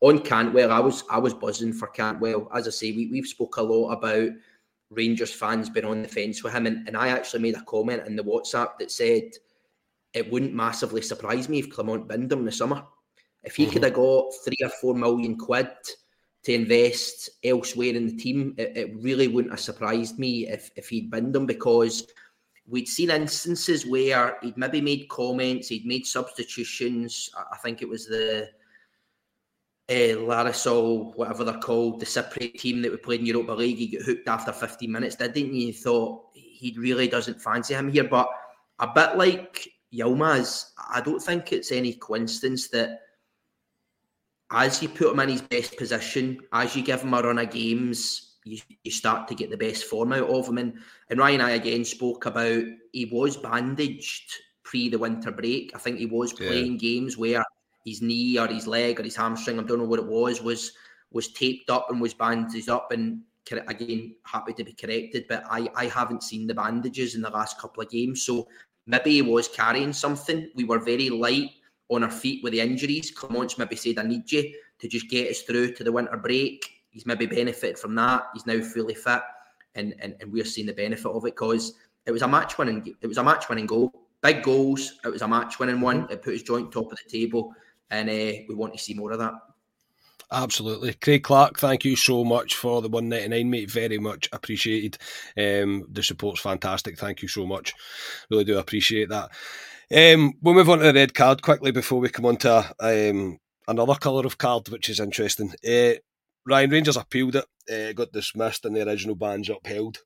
[0.00, 2.48] On Cantwell, I was I was buzzing for Cantwell.
[2.54, 4.30] As I say, we, we've spoke a lot about
[4.90, 8.06] Rangers fans being on the fence with him, and, and I actually made a comment
[8.06, 9.24] in the WhatsApp that said
[10.14, 12.84] it wouldn't massively surprise me if Clement binned him in the summer.
[13.44, 13.72] If he mm-hmm.
[13.72, 15.68] could have got three or four million quid
[16.44, 20.88] to invest elsewhere in the team, it, it, really wouldn't have surprised me if, if
[20.88, 22.06] he'd binned them because
[22.66, 27.30] we'd seen instances where he'd maybe made comments, he'd made substitutions.
[27.52, 28.48] I think it was the
[29.90, 33.78] uh, Limassol, whatever they're called, the Cypriot team that we played in Europa League.
[33.78, 35.72] He got hooked after 15 minutes, didn't he?
[35.72, 38.04] Thought he really doesn't fancy him here.
[38.04, 38.28] But
[38.78, 43.00] a bit like Yilmaz, I don't think it's any coincidence that
[44.50, 47.50] as you put him in his best position, as you give him a run of
[47.50, 50.58] games, you, you start to get the best form out of him.
[50.58, 50.74] And,
[51.08, 54.32] and Ryan and I again spoke about he was bandaged
[54.64, 55.72] pre the winter break.
[55.74, 56.78] I think he was playing yeah.
[56.78, 57.44] games where
[57.88, 60.72] his knee or his leg or his hamstring, I don't know what it was, was
[61.10, 62.92] was taped up and was bandaged up.
[62.92, 63.22] And
[63.66, 67.58] again, happy to be corrected, but I, I haven't seen the bandages in the last
[67.58, 68.22] couple of games.
[68.22, 68.46] So
[68.86, 70.50] maybe he was carrying something.
[70.54, 71.50] We were very light
[71.88, 73.10] on our feet with the injuries.
[73.10, 76.70] Clement's maybe said, I need you to just get us through to the winter break.
[76.90, 78.24] He's maybe benefited from that.
[78.34, 79.22] He's now fully fit,
[79.74, 81.74] and and, and we're seeing the benefit of it because
[82.06, 82.94] it was a match winning.
[83.00, 83.92] It was a match winning goal.
[84.22, 84.98] Big goals.
[85.04, 86.02] It was a match winning one.
[86.02, 86.12] Mm-hmm.
[86.12, 87.54] It put his joint top of the table,
[87.90, 89.34] and uh, we want to see more of that.
[90.30, 90.92] Absolutely.
[90.94, 93.70] Craig Clark, thank you so much for the 199, mate.
[93.70, 94.98] Very much appreciated.
[95.38, 96.98] Um, the support's fantastic.
[96.98, 97.72] Thank you so much.
[98.30, 99.30] Really do appreciate that.
[99.90, 103.38] Um, we'll move on to the red card quickly before we come on to um,
[103.66, 105.54] another colour of card, which is interesting.
[105.66, 105.94] Uh,
[106.46, 109.98] Ryan Rangers appealed it, uh, got dismissed, and the original ban's upheld.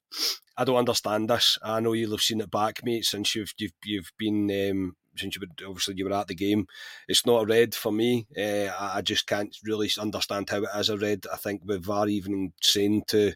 [0.56, 1.58] I don't understand this.
[1.62, 5.36] I know you'll have seen it back, mate, since you've you've you've been um, since
[5.36, 6.66] you were obviously you were at the game.
[7.08, 8.26] It's not a red for me.
[8.36, 11.24] Uh, I just can't really understand how it is a red.
[11.32, 13.32] I think with VAR even saying to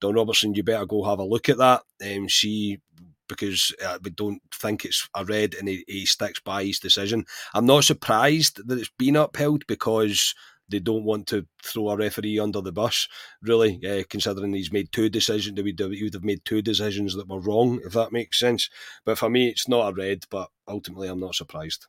[0.00, 1.82] Don Robertson, you better go have a look at that.
[2.04, 2.80] Um, she
[3.28, 7.26] because uh, we don't think it's a red and he, he sticks by his decision.
[7.54, 10.34] I'm not surprised that it's been upheld because
[10.68, 13.08] they don't want to throw a referee under the bus,
[13.42, 15.58] really, uh, considering he's made two decisions.
[15.58, 18.68] He would, would have made two decisions that were wrong, if that makes sense.
[19.04, 21.86] But for me, it's not a red, but ultimately, I'm not surprised.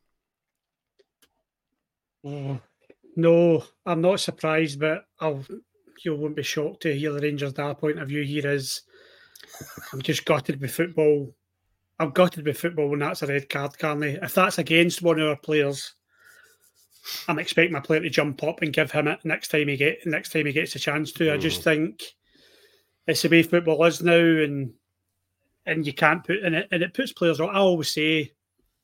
[2.26, 2.60] Oh,
[3.16, 5.44] no, I'm not surprised, but I'll,
[6.04, 8.82] you won't be shocked to hear the Rangers' point of view here is
[9.94, 11.34] I'm just gutted with football.
[12.00, 14.18] I'm gutted with football when that's a red card, Carney.
[14.22, 15.96] If that's against one of our players,
[17.28, 20.06] I'm expecting my player to jump up and give him it next time he get
[20.06, 21.26] next time he gets a chance to.
[21.26, 21.34] Mm.
[21.34, 21.64] I just mm.
[21.64, 22.04] think
[23.08, 24.74] it's the way football is now, and
[25.66, 27.40] and you can't put in it, and it puts players.
[27.40, 28.34] I always say,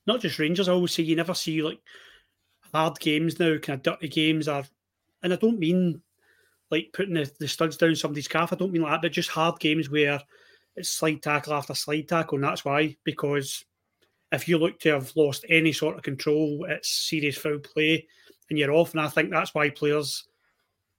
[0.08, 0.70] not just Rangers.
[0.70, 1.80] I always say you never see like
[2.74, 4.66] hard games now, kind of dirty games are,
[5.24, 6.02] and I don't mean
[6.72, 8.52] like putting the, the studs down somebody's calf.
[8.52, 10.22] I don't mean like that, but just hard games where
[10.76, 13.64] it's slide tackle after slide tackle, and that's why because
[14.36, 18.08] if you look to have lost any sort of control, it's serious foul play,
[18.50, 18.92] and you're off.
[18.92, 20.26] And I think that's why players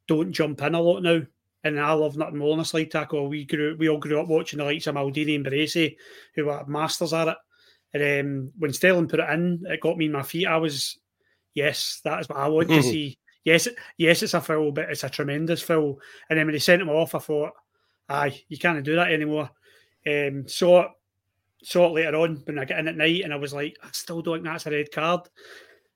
[0.09, 1.22] don't jump in a lot now.
[1.64, 3.29] And I love nothing more than a slide tackle.
[3.29, 5.96] We grew, we all grew up watching the likes of Maldini and Baresi,
[6.35, 7.37] who were masters at it.
[7.92, 10.46] And um, when Sterling put it in, it got me in my feet.
[10.46, 10.99] I was,
[11.55, 13.18] yes, that is what I want to see.
[13.44, 15.99] Yes, yes, it's a foul, but it's a tremendous foul.
[16.29, 17.53] And then when they sent him off, I thought,
[18.09, 19.51] aye, you can't do that anymore.
[20.07, 20.88] Um, so
[21.66, 23.88] saw it later on when I get in at night, and I was like, I
[23.90, 25.22] still don't think that's a red card.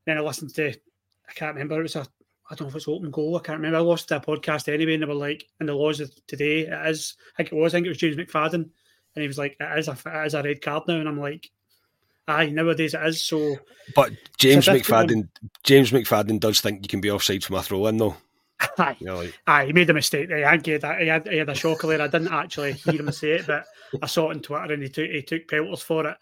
[0.04, 2.00] Then I listened to, I can't remember, it was a,
[2.50, 3.78] I don't know if it's open goal, I can't remember.
[3.78, 6.87] I lost a podcast anyway, and they were like, in the laws of today, it
[6.88, 9.56] is, I think it was, I think it was James McFadden, and he was like,
[9.61, 11.48] it is a, it is a red card now, and I'm like,
[12.26, 13.56] Aye, nowadays it is so.
[13.94, 15.28] But James McFadden,
[15.64, 18.16] James McFadden does think you can be offside from a throw in though.
[18.79, 20.46] Aye, aye, he made a mistake there.
[20.46, 22.03] I he, had, he had a shocker there.
[22.03, 23.64] I didn't actually hear him say it, but
[24.03, 26.16] I saw it on Twitter and he took he took pelters for it.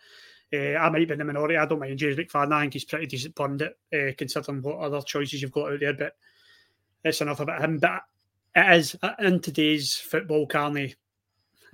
[0.52, 1.56] Uh, I might be in the minority.
[1.56, 2.52] I don't mind James McFadden.
[2.52, 5.92] I think he's pretty decent pundit, uh, considering what other choices you've got out there.
[5.92, 6.14] But
[7.04, 7.78] it's enough about him.
[7.78, 8.02] But
[8.54, 10.94] it is in today's football, Carney.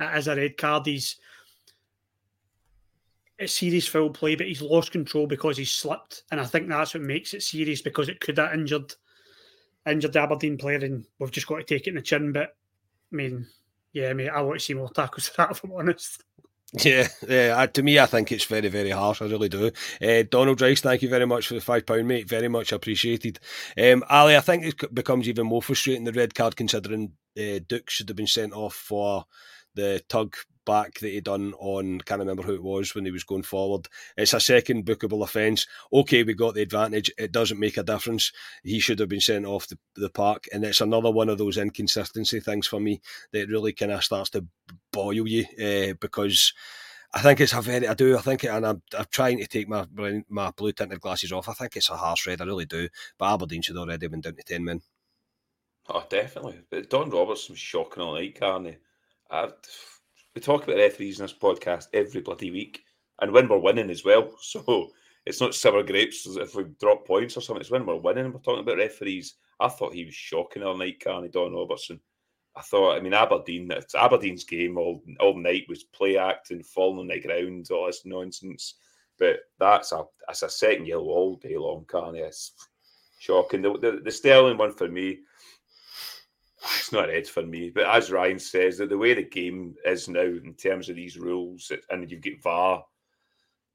[0.00, 0.86] It is a red card.
[0.86, 1.16] He's
[3.38, 6.94] it's serious foul play, but he's lost control because he's slipped, and I think that's
[6.94, 8.94] what makes it serious because it could have injured
[9.86, 12.32] injured Aberdeen player, and we've just got to take it in the chin.
[12.32, 12.56] But
[13.12, 13.46] I mean,
[13.92, 16.22] yeah, mean, I want to see more tackles for that, if I'm honest.
[16.82, 17.66] Yeah, yeah.
[17.66, 19.22] To me, I think it's very, very harsh.
[19.22, 19.70] I really do.
[20.02, 22.28] Uh, Donald Rice, thank you very much for the five pound, mate.
[22.28, 23.38] Very much appreciated.
[23.78, 27.88] Um, Ali, I think it becomes even more frustrating the red card, considering uh, Duk
[27.90, 29.24] should have been sent off for
[29.74, 30.34] the tug
[30.64, 33.88] back that he done on can't remember who it was when he was going forward.
[34.16, 35.66] It's a second bookable offence.
[35.92, 37.10] Okay, we got the advantage.
[37.18, 38.32] It doesn't make a difference.
[38.62, 41.58] He should have been sent off the, the park, and it's another one of those
[41.58, 43.00] inconsistency things for me
[43.32, 44.46] that really kind of starts to
[44.92, 46.52] boil you uh, because.
[47.16, 49.46] I think it's a very, I do, I think, it, and I'm, I'm trying to
[49.46, 49.86] take my
[50.28, 51.48] my blue tinted glasses off.
[51.48, 52.88] I think it's a harsh red, I really do.
[53.16, 54.80] But Aberdeen should already have been down to 10 men.
[55.88, 56.60] Oh, definitely.
[56.70, 58.78] But Don Robertson was shocking all night, Carney.
[59.30, 59.52] I've,
[60.34, 62.82] we talk about referees in this podcast every bloody week,
[63.20, 64.30] and when we're winning as well.
[64.42, 64.90] So
[65.26, 67.62] it's not sour grapes if we drop points or something.
[67.62, 68.30] It's when we're winning.
[68.30, 69.36] We're talking about referees.
[69.58, 71.98] I thought he was shocking all night, Carney Don Robertson.
[72.56, 77.00] I thought, I mean, Aberdeen, it's Aberdeen's game all all night was play acting, falling
[77.00, 78.74] on the ground, all this nonsense.
[79.18, 82.20] But that's a that's a second yellow all day long, Carney.
[82.20, 82.52] It's
[83.18, 83.62] shocking.
[83.62, 85.20] The, the, the Sterling one for me,
[86.78, 87.70] it's not red for me.
[87.70, 91.18] But as Ryan says, that the way the game is now in terms of these
[91.18, 92.84] rules, and you've got VAR,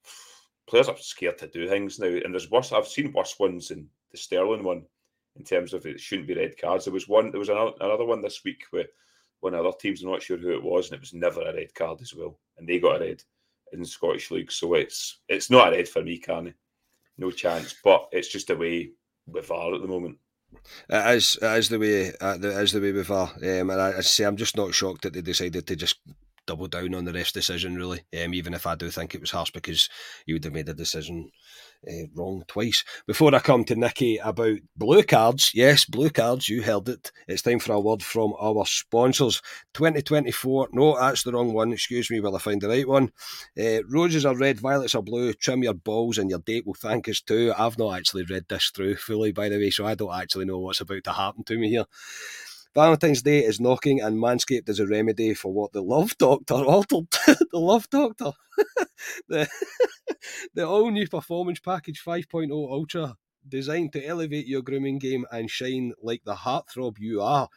[0.68, 2.08] players are scared to do things now.
[2.08, 2.72] And there's worse.
[2.72, 4.84] I've seen worse ones than the Sterling one
[5.36, 6.86] in terms of it shouldn't be red cards.
[6.86, 7.32] There was one.
[7.32, 8.86] There was another, another one this week where
[9.42, 10.04] one of other teams.
[10.04, 12.40] I'm not sure who it was, and it was never a red card as well,
[12.58, 13.24] and they got a red
[13.72, 14.52] in the Scottish League.
[14.52, 16.54] So it's it's not a red for me, Carney.
[17.18, 17.76] No chance.
[17.84, 18.92] But it's just a way
[19.28, 20.18] with VAR at the moment.
[20.90, 23.32] It is the way, it is the way with VAR.
[23.36, 26.00] Um, and I, I say I'm just not shocked that they decided to just
[26.50, 28.02] double down on the rest decision, really.
[28.20, 29.88] Um, even if I do think it was harsh because
[30.26, 31.30] you would have made a decision
[31.88, 32.84] uh, wrong twice.
[33.06, 37.12] Before I come to Nicky about blue cards, yes, blue cards, you heard it.
[37.28, 39.44] It's time for a word from our sponsors.
[39.76, 41.72] 2024, no, that's the wrong one.
[41.72, 43.12] Excuse me while I find the right one.
[43.56, 45.34] Uh, roses are red, violets are blue.
[45.34, 47.54] Trim your balls and your date will thank us too.
[47.56, 50.58] I've not actually read this through fully, by the way, so I don't actually know
[50.58, 51.86] what's about to happen to me here.
[52.76, 57.08] Valentine's Day is knocking, and Manscaped is a remedy for what the Love Doctor altered.
[57.28, 58.32] the Love Doctor,
[59.28, 59.48] the
[60.54, 63.16] the all new Performance Package 5.0 Ultra,
[63.48, 67.50] designed to elevate your grooming game and shine like the heartthrob you are.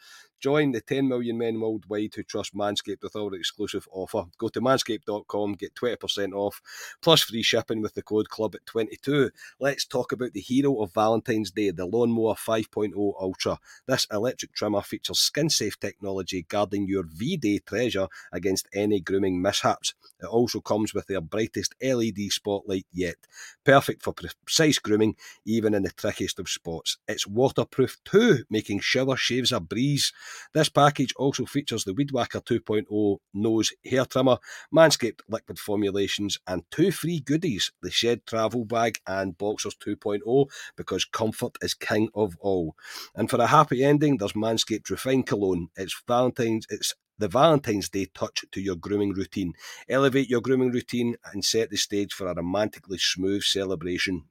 [0.43, 4.25] Join the 10 million men worldwide who trust Manscaped with our exclusive offer.
[4.37, 6.61] Go to manscaped.com, get 20% off,
[7.01, 9.31] plus free shipping with the code CLUB at 22.
[9.61, 13.57] Let's talk about the hero of Valentine's Day, the Lawnmower 5.0 Ultra.
[13.87, 19.41] This electric trimmer features skin safe technology guarding your V Day treasure against any grooming
[19.41, 19.93] mishaps.
[20.19, 23.15] It also comes with their brightest LED spotlight yet.
[23.63, 26.97] Perfect for precise grooming, even in the trickiest of spots.
[27.07, 30.11] It's waterproof too, making shower shaves a breeze.
[30.53, 34.37] This package also features the Weed Whacker 2.0 nose hair trimmer,
[34.73, 41.05] Manscaped liquid formulations, and two free goodies the Shed travel bag and Boxers 2.0 because
[41.05, 42.75] comfort is king of all.
[43.15, 45.69] And for a happy ending, there's Manscaped Refined Cologne.
[45.75, 49.53] It's Valentine's, it's the Valentine's Day touch to your grooming routine.
[49.87, 54.25] Elevate your grooming routine and set the stage for a romantically smooth celebration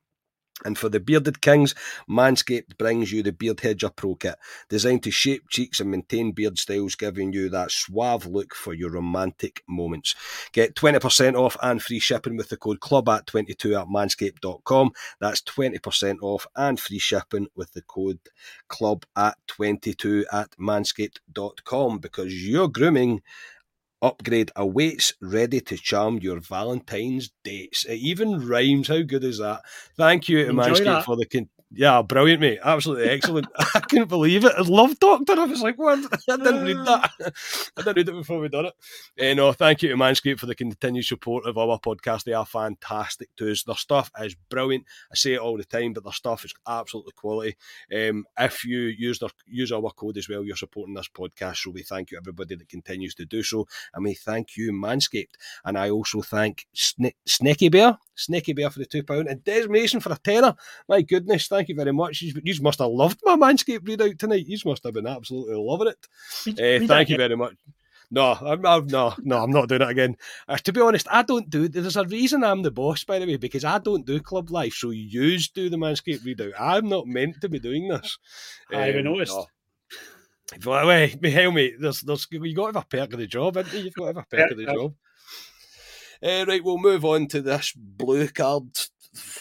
[0.64, 1.74] and for the bearded kings,
[2.08, 4.36] Manscaped brings you the Beard Hedger Pro Kit,
[4.68, 8.90] designed to shape cheeks and maintain beard styles, giving you that suave look for your
[8.90, 10.14] romantic moments.
[10.52, 14.92] Get 20% off and free shipping with the code CLUB at 22 at manscaped.com.
[15.20, 18.20] That's 20% off and free shipping with the code
[18.68, 23.22] CLUB at 22 at manscaped.com because your grooming
[24.02, 27.84] upgrade awaits ready to charm your Valentine's dates.
[27.84, 28.88] It even rhymes.
[28.88, 29.62] How good is that?
[29.96, 32.58] Thank you to Manscaped for the con- yeah, brilliant, mate.
[32.62, 33.46] Absolutely excellent.
[33.74, 34.52] I couldn't believe it.
[34.56, 35.32] I love Doctor.
[35.32, 35.98] I was like, what?
[36.30, 37.10] I didn't read that.
[37.76, 38.74] I didn't read it before we done it.
[39.20, 42.24] Uh, no, thank you to Manscaped for the continued support of our podcast.
[42.24, 43.62] They are fantastic to us.
[43.62, 44.84] Their stuff is brilliant.
[45.10, 47.56] I say it all the time, but their stuff is absolutely quality.
[47.94, 51.56] Um, if you use their use our code as well, you're supporting this podcast.
[51.58, 55.34] So we thank you everybody that continues to do so, and we thank you Manscaped.
[55.64, 57.98] And I also thank Sne- Bear.
[58.14, 60.54] Snaky Bear for the £2, and Des Mason for a tenner.
[60.88, 62.22] My goodness, thank you very much.
[62.22, 64.46] You must have loved my Manscaped readout tonight.
[64.46, 66.08] You must have been absolutely loving it.
[66.48, 67.54] Uh, thank you very much.
[68.14, 70.16] No, I'm, I'm, no, no, I'm not doing it again.
[70.46, 71.66] Uh, to be honest, I don't do.
[71.66, 74.74] There's a reason I'm the boss, by the way, because I don't do club life.
[74.74, 76.52] So you do the Manscaped readout.
[76.60, 78.18] I'm not meant to be doing this.
[78.70, 79.32] I um, noticed.
[79.32, 79.46] No.
[80.62, 83.56] But wait, hell, mate, there's, there's, you got to have a perk of the job,
[83.56, 83.84] haven't you?
[83.84, 84.94] You've got to have a perk of the job.
[86.24, 88.68] Uh, right, we'll move on to this blue card,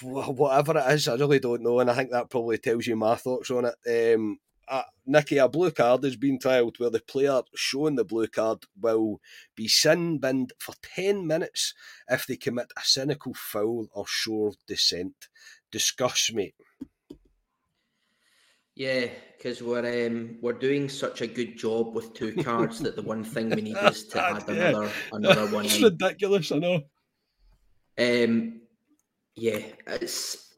[0.01, 1.07] whatever it is.
[1.07, 4.15] I really don't know, and I think that probably tells you my thoughts on it.
[4.15, 8.25] Um, uh, Nicky, a blue card has been trialled where the player showing the blue
[8.25, 9.19] card will
[9.55, 11.75] be sin binned for 10 minutes
[12.07, 15.27] if they commit a cynical foul or show dissent.
[15.71, 16.55] Discuss, mate.
[18.81, 23.03] Yeah, because we're um, we're doing such a good job with two cards that the
[23.03, 24.69] one thing we need is to add yeah.
[24.69, 25.65] another another one.
[25.65, 26.81] It's ridiculous, I know.
[27.99, 28.61] Um,
[29.35, 30.55] yeah, it's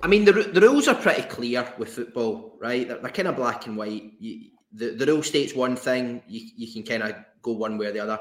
[0.00, 2.88] I mean, the, the rules are pretty clear with football, right?
[2.88, 4.14] They're, they're kind of black and white.
[4.18, 7.86] You, the, the rule states one thing, you, you can kind of go one way
[7.86, 8.18] or the other.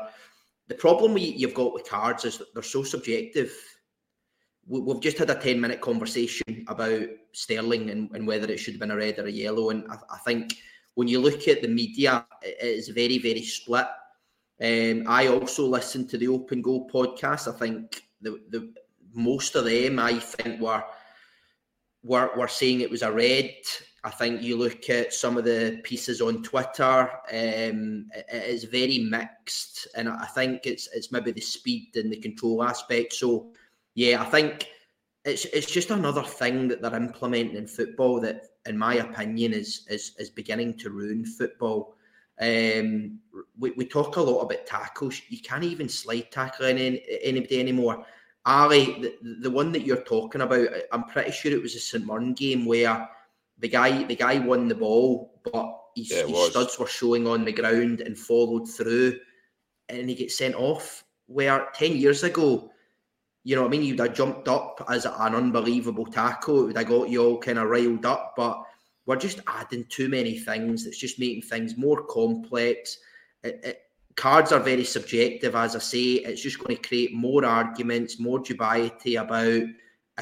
[0.67, 3.51] The problem we, you've got with cards is that they're so subjective.
[4.67, 8.73] We, we've just had a 10 minute conversation about Sterling and, and whether it should
[8.75, 9.69] have been a red or a yellow.
[9.69, 10.55] And I, I think
[10.95, 13.87] when you look at the media, it is very, very split.
[14.61, 17.53] Um, I also listened to the Open Goal podcast.
[17.53, 18.73] I think the, the
[19.13, 20.83] most of them, I think, were
[22.05, 23.51] were, were saying it was a red.
[24.03, 28.99] I think you look at some of the pieces on Twitter, um, it is very
[28.99, 33.13] mixed, and I think it's it's maybe the speed and the control aspect.
[33.13, 33.51] So,
[33.95, 34.69] yeah, I think
[35.23, 39.85] it's it's just another thing that they're implementing in football that, in my opinion, is
[39.89, 41.95] is is beginning to ruin football.
[42.39, 43.19] Um,
[43.57, 45.21] we, we talk a lot about tackles.
[45.29, 48.05] You can't even slide tackle any, anybody anymore.
[48.45, 52.05] Ali, the, the one that you're talking about, I'm pretty sure it was a St
[52.05, 53.09] Mirren game where
[53.57, 57.45] the guy the guy won the ball, but his, yeah, his studs were showing on
[57.45, 59.17] the ground and followed through,
[59.87, 61.03] and he gets sent off.
[61.27, 62.69] Where ten years ago,
[63.45, 66.61] you know what I mean, you'd have jumped up as an unbelievable tackle.
[66.61, 68.63] It would have got you all kind of riled up, but
[69.05, 70.87] we're just adding too many things.
[70.87, 72.97] It's just making things more complex.
[73.43, 73.81] It, it,
[74.15, 76.13] cards are very subjective, as I say.
[76.13, 79.69] It's just going to create more arguments, more dubiety about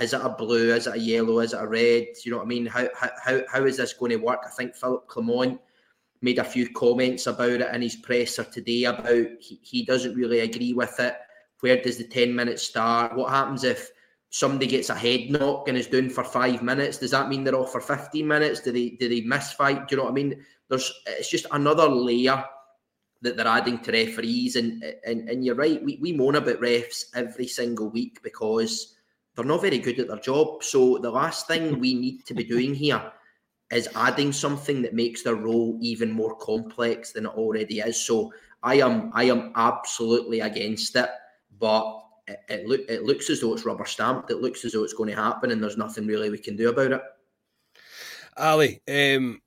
[0.02, 2.08] is it a blue, is it a yellow, is it a red?
[2.26, 2.66] You know what I mean?
[2.66, 4.42] How how how is this going to work?
[4.46, 5.62] I think Philippe Clement
[6.22, 10.40] made a few comments about it in his presser today about he, he doesn't really
[10.40, 11.16] agree with it.
[11.64, 13.16] Where does the 10 minutes start?
[13.16, 13.90] What happens if
[14.30, 16.98] somebody gets a head knock and is doing for five minutes?
[16.98, 18.60] Does that mean they're off for 15 minutes?
[18.60, 19.88] Do they do they miss fight?
[19.88, 20.46] Do you know what I mean?
[20.68, 22.44] There's it's just another layer
[23.22, 24.58] that they're adding to referees.
[24.58, 28.98] And and, and you're right, we, we moan about refs every single week because
[29.34, 30.66] they're not very good at their job.
[30.66, 33.10] So the last thing we need to be doing here
[33.72, 38.04] is adding something that makes their role even more complex than it already is.
[38.06, 41.10] So I am I am absolutely against it,
[41.64, 44.30] but it, it, look, it looks as though it's rubber stamped.
[44.30, 46.68] It looks as though it's going to happen, and there's nothing really we can do
[46.68, 47.02] about it.
[48.36, 49.42] Ali, um,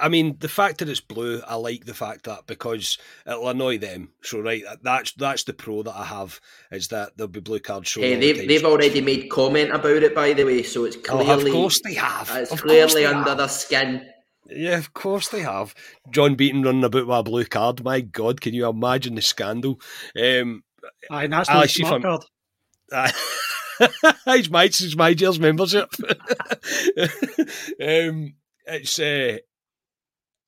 [0.00, 3.76] I mean, the fact that it's blue, I like the fact that because it'll annoy
[3.76, 4.12] them.
[4.22, 6.40] So, right, that's that's the pro that I have
[6.70, 8.22] is that there'll be blue cards showing.
[8.22, 10.62] Hey, they've, they've already made comment about it, by the way.
[10.62, 12.30] So it's clearly, oh, of course they have.
[12.32, 13.36] It's of clearly under have.
[13.36, 14.08] the skin.
[14.54, 15.74] Yeah, of course they have.
[16.10, 17.84] John Beaton running about with a blue card.
[17.84, 19.80] My God, can you imagine the scandal?
[20.20, 20.64] Um,
[21.10, 22.24] Aye, that's not smart card.
[23.80, 25.88] Uh, it's my it's my jail's membership.
[27.80, 28.34] um,
[28.66, 29.38] it's uh,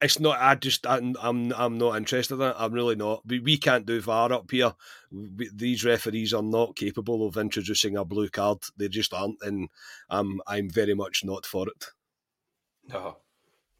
[0.04, 0.38] it's not.
[0.38, 0.86] I just.
[0.86, 1.16] I'm.
[1.20, 1.52] I'm.
[1.54, 2.56] I'm not interested in it.
[2.58, 3.22] I'm really not.
[3.26, 4.74] We, we can't do VAR up here.
[5.10, 8.58] We, these referees are not capable of introducing a blue card.
[8.76, 9.68] They just aren't, and
[10.10, 10.40] I'm.
[10.46, 11.86] I'm very much not for it.
[12.88, 13.16] No,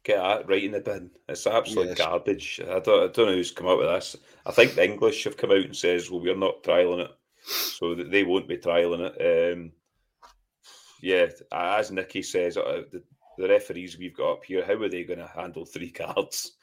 [0.05, 1.09] get that right in the bin.
[1.27, 1.97] It's absolute yes.
[1.97, 2.61] garbage.
[2.63, 3.09] I don't.
[3.09, 4.15] I don't know who's come up with this.
[4.45, 7.11] I think the English have come out and says, "Well, we're not trialing it,
[7.43, 9.71] so they won't be trialing it." Um,
[11.01, 13.03] yeah, as Nicky says, uh, the,
[13.37, 16.53] the referees we've got up here, how are they going to handle three cards?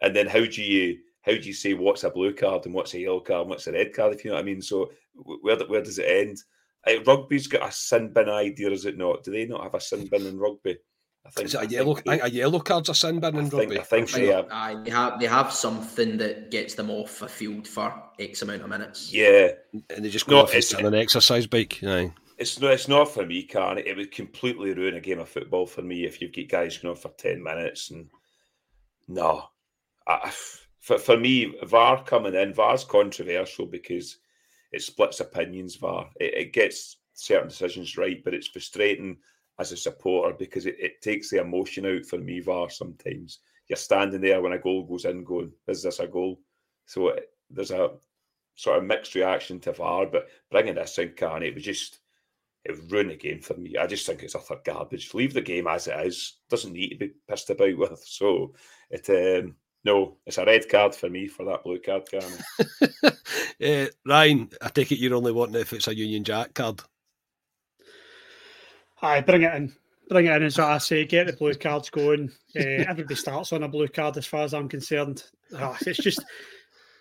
[0.00, 2.94] And then how do you how do you say what's a blue card and what's
[2.94, 4.14] a yellow card and what's a red card?
[4.14, 4.62] If you know what I mean.
[4.62, 6.38] So where where does it end?
[6.86, 9.24] Uh, rugby's got a sin bin idea, is it not?
[9.24, 10.76] Do they not have a sin bin in rugby?
[11.26, 13.48] I think is it a yellow they, a yellow card's a sin bin in I
[13.48, 13.80] rugby.
[13.80, 14.18] I think so.
[14.18, 14.42] Yeah.
[14.50, 18.62] Uh, they have they have something that gets them off a field for X amount
[18.62, 19.12] of minutes.
[19.12, 21.80] Yeah, and they just go no, off on an exercise bike.
[21.80, 22.08] Yeah.
[22.36, 22.72] It's not.
[22.72, 23.96] It's not for me, Can it?
[23.96, 27.00] would completely ruin a game of football for me if you've got guys going on
[27.00, 28.10] for ten minutes and
[29.08, 29.44] no.
[30.06, 30.32] I,
[30.80, 34.18] for, for me, VAR coming in, VAR's controversial because
[34.72, 35.76] it splits opinions.
[35.76, 39.18] VAR it, it gets certain decisions right, but it's frustrating
[39.58, 42.40] as a supporter because it, it takes the emotion out for me.
[42.40, 46.40] VAR sometimes you're standing there when a goal goes in, going, "Is this a goal?"
[46.86, 47.90] So it, there's a
[48.56, 52.00] sort of mixed reaction to VAR, but bringing this in, can it was just
[52.64, 53.76] it would ruin the game for me.
[53.76, 55.12] I just think it's utter garbage.
[55.12, 56.38] Leave the game as it is.
[56.48, 58.02] Doesn't need to be pissed about with.
[58.06, 58.54] So
[58.90, 62.08] it um, no, it's a red card for me for that blue card,
[63.62, 66.80] uh, Ryan, I take it you're only wanting if it's a Union Jack card.
[69.04, 69.70] Aye, bring it in.
[70.08, 72.30] Bring it in, as I say, get the blue cards going.
[72.56, 75.24] Uh, everybody starts on a blue card, as far as I'm concerned.
[75.58, 76.24] Oh, it's just,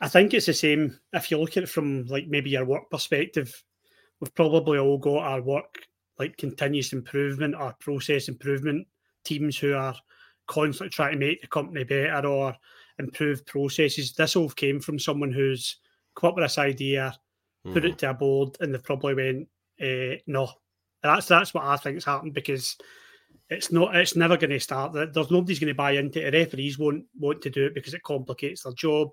[0.02, 1.00] I think it's the same.
[1.14, 3.64] If you look at it from like maybe your work perspective,
[4.20, 5.80] we've probably all got our work
[6.20, 8.86] like continuous improvement or process improvement
[9.24, 9.96] teams who are
[10.48, 12.54] constantly trying to make the company better or
[13.00, 14.12] improve processes.
[14.12, 15.78] This all came from someone who's
[16.16, 17.16] come up with this idea,
[17.66, 17.74] mm-hmm.
[17.74, 17.98] put it mm-hmm.
[17.98, 19.48] to a board, and they probably went,
[19.80, 20.50] eh, "No."
[21.04, 22.78] That's that's what I think's happened because
[23.50, 23.96] it's not.
[23.96, 24.94] It's never going to start.
[24.94, 26.34] There's nobody's going to buy into it.
[26.34, 29.10] Referees won't want to do it because it complicates their job.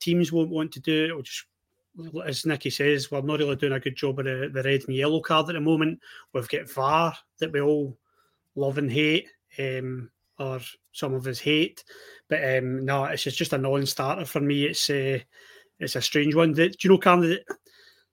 [0.00, 1.10] Teams won't want to do it.
[1.10, 1.46] It'll just
[2.24, 4.96] as Nicky says, we're not really doing a good job of the, the red and
[4.96, 6.00] yellow card at the moment.
[6.32, 7.98] We've got VAR that we all
[8.54, 9.28] love and hate.
[9.58, 10.60] Um, or
[10.92, 11.84] some of us hate.
[12.28, 14.64] But um, no, it's just just a non-starter for me.
[14.64, 15.18] It's a, uh,
[15.78, 16.52] it's a strange one.
[16.52, 17.36] Do you know, Cam,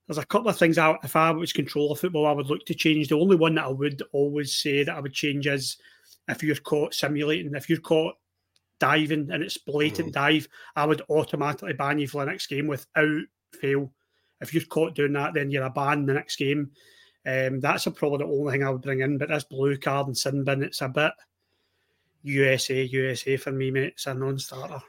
[0.09, 2.73] there's a couple of things I, if I was controller football, I would look to
[2.73, 3.09] change.
[3.09, 5.77] The only one that I would always say that I would change is
[6.27, 8.15] if you're caught simulating, if you're caught
[8.79, 10.13] diving and it's blatant mm.
[10.13, 13.21] dive, I would automatically ban you for the next game without
[13.61, 13.93] fail.
[14.41, 16.71] If you're caught doing that, then you're a ban the next game.
[17.23, 19.19] Um, that's a, probably the only thing I would bring in.
[19.19, 21.11] But this blue card and sin bin, it's a bit
[22.23, 23.93] USA, USA for me, mate.
[23.93, 24.81] It's a non-starter.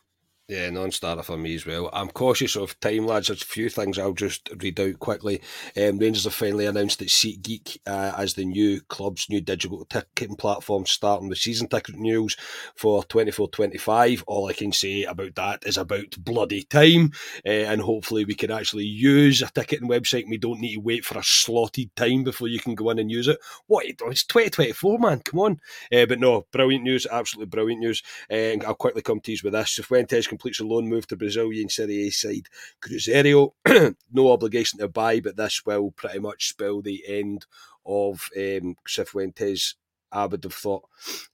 [0.51, 1.91] Yeah, non-starter for me as well.
[1.93, 3.29] I'm cautious of time, lads.
[3.29, 5.41] There's a few things I'll just read out quickly.
[5.77, 10.35] Um, Rangers have finally announced that SeatGeek uh, as the new club's new digital ticketing
[10.35, 12.37] platform starting the season ticket renewals
[12.75, 14.25] for 24-25.
[14.27, 17.13] All I can say about that is about bloody time,
[17.47, 20.23] uh, and hopefully we can actually use a ticketing website.
[20.23, 22.99] And we don't need to wait for a slotted time before you can go in
[22.99, 23.39] and use it.
[23.69, 23.87] What?
[23.87, 25.21] It's 2024, man.
[25.21, 25.61] Come on.
[25.93, 27.07] Uh, but no, brilliant news.
[27.09, 28.03] Absolutely brilliant news.
[28.29, 29.79] Uh, I'll quickly come to you with this.
[29.79, 32.49] If Cifuentes can completes a loan move to Brazilian Serie A side
[32.81, 33.53] Cruzeiro.
[34.13, 37.45] no obligation to buy, but this will pretty much spell the end
[37.85, 39.75] of um, Cifuentes.
[40.11, 40.85] I would have thought.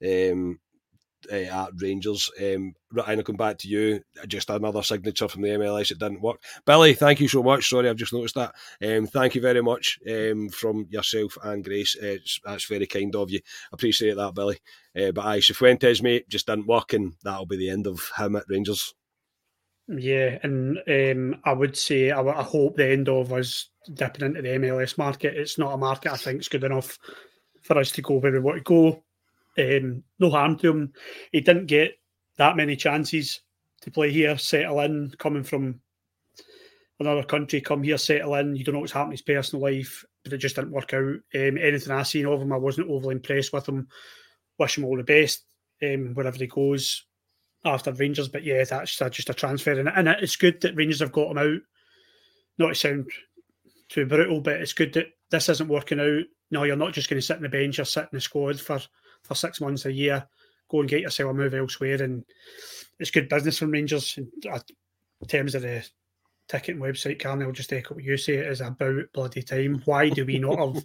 [0.04, 0.58] Um,
[1.32, 2.30] uh, at Rangers.
[2.40, 4.00] Um, Ryan, come back to you.
[4.26, 5.90] Just another signature from the MLS.
[5.90, 6.42] It didn't work.
[6.64, 7.68] Billy, thank you so much.
[7.68, 8.54] Sorry, I've just noticed that.
[8.82, 11.96] Um, thank you very much um, from yourself and Grace.
[11.96, 13.40] It's, that's very kind of you.
[13.72, 14.58] Appreciate that, Billy.
[14.96, 18.36] Uh, but I, Cifuentes, mate, just didn't work, and that'll be the end of him
[18.36, 18.94] at Rangers.
[19.88, 24.42] Yeah, and um, I would say I, I, hope the end of us dipping into
[24.42, 25.36] the MLS market.
[25.36, 26.98] It's not a market I think is good enough
[27.62, 29.04] for us to go where we want to go.
[29.58, 30.92] Um, no harm to him.
[31.30, 31.92] He didn't get
[32.36, 33.42] that many chances
[33.82, 35.80] to play here, settle in, coming from
[36.98, 38.56] another country, come here, settle in.
[38.56, 41.02] You don't know what's happened in his personal life, but it just didn't work out.
[41.04, 43.86] Um, anything I seen of him, I wasn't overly impressed with him.
[44.58, 45.44] Wish him all the best
[45.80, 47.04] um, wherever he goes
[47.66, 48.28] after Rangers.
[48.28, 51.38] But yeah, that's just a transfer, and, and it's good that Rangers have got him
[51.38, 51.60] out.
[52.58, 53.10] Not to sound
[53.88, 56.24] too brutal, but it's good that this isn't working out.
[56.50, 57.78] No, you're not just going to sit in the bench.
[57.78, 58.80] You're sitting in the squad for
[59.22, 60.26] for six months a year.
[60.70, 62.24] Go and get yourself a move elsewhere, and
[62.98, 65.86] it's good business from Rangers in, in terms of the
[66.48, 67.22] ticketing website.
[67.22, 68.34] Carney, I'll just echo what you say.
[68.34, 69.82] It is about bloody time.
[69.84, 70.84] Why do we not have?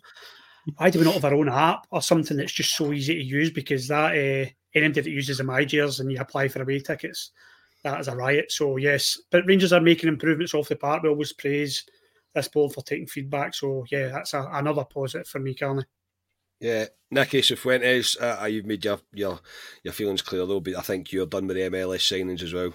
[0.77, 3.23] why do we not have our own app or something that's just so easy to
[3.23, 3.51] use?
[3.51, 7.32] Because that uh, anybody that uses the MyGears and you apply for away tickets,
[7.84, 8.51] that is a riot.
[8.51, 11.03] So yes, but Rangers are making improvements off the park.
[11.03, 11.84] We always praise
[12.34, 13.53] this board for taking feedback.
[13.53, 15.84] So yeah, that's a, another positive for me, Carney.
[16.59, 19.39] Yeah, Nicky Cifuentes, uh, you've made your, your
[19.84, 22.74] your feelings clear though, but I think you're done with the MLS signings as well.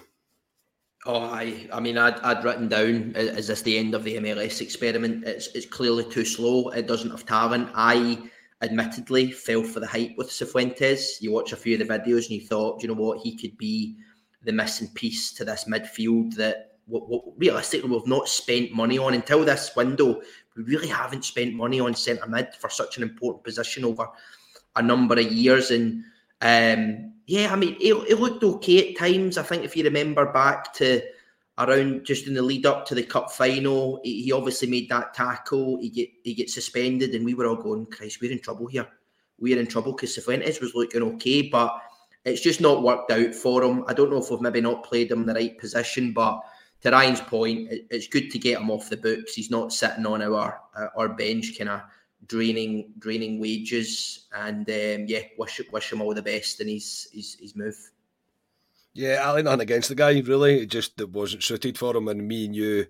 [1.05, 4.59] Oh, I, I mean, I'd, I'd written down, is this the end of the MLS
[4.59, 5.23] experiment?
[5.23, 6.67] It's, it's clearly too slow.
[6.69, 7.69] It doesn't have talent.
[7.75, 8.29] I
[8.61, 11.21] admittedly fell for the hype with Cifuentes.
[11.21, 13.57] You watch a few of the videos and you thought, you know what, he could
[13.57, 13.97] be
[14.43, 19.13] the missing piece to this midfield that what, what, realistically we've not spent money on
[19.13, 20.21] until this window.
[20.55, 24.07] We really haven't spent money on centre mid for such an important position over
[24.75, 25.69] a number of years.
[25.69, 26.03] And
[26.41, 29.37] um, yeah, I mean, it, it looked okay at times.
[29.37, 31.01] I think if you remember back to
[31.57, 35.13] around just in the lead up to the cup final, he, he obviously made that
[35.13, 35.77] tackle.
[35.79, 38.87] He get he gets suspended, and we were all going, "Christ, we're in trouble here.
[39.39, 41.81] We're in trouble." Because Cifuentes was looking okay, but
[42.25, 43.83] it's just not worked out for him.
[43.87, 46.41] I don't know if we've maybe not played him in the right position, but
[46.81, 49.33] to Ryan's point, it's good to get him off the books.
[49.33, 50.59] He's not sitting on our
[50.95, 51.81] our bench, kind of
[52.27, 54.27] draining draining wages.
[54.33, 57.77] And um, yeah, wish wish him all the best in his his, his move.
[58.97, 60.19] Yeah, I ain't nothing against the guy.
[60.21, 62.07] Really, it just it wasn't suited for him.
[62.07, 62.87] And me and you,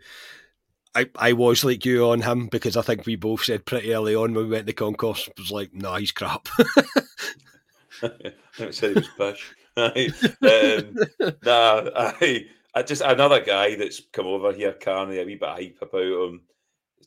[0.96, 4.16] I, I was like you on him because I think we both said pretty early
[4.16, 6.48] on when we went to concourse was like, nah, he's crap.
[8.02, 9.52] I said he was push.
[9.78, 15.50] um, nah, I, I just another guy that's come over here, Carney, a wee bit
[15.50, 16.42] hype about him.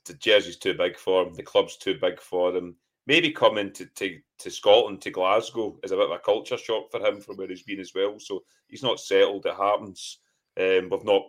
[0.04, 1.32] The jersey's too big for him.
[1.32, 2.76] The club's too big for him.
[3.06, 6.90] Maybe coming to, to, to Scotland, to Glasgow, is a bit of a culture shock
[6.90, 8.18] for him from where he's been as well.
[8.18, 9.46] So he's not settled.
[9.46, 10.18] It happens.
[10.58, 11.22] Um, we've not,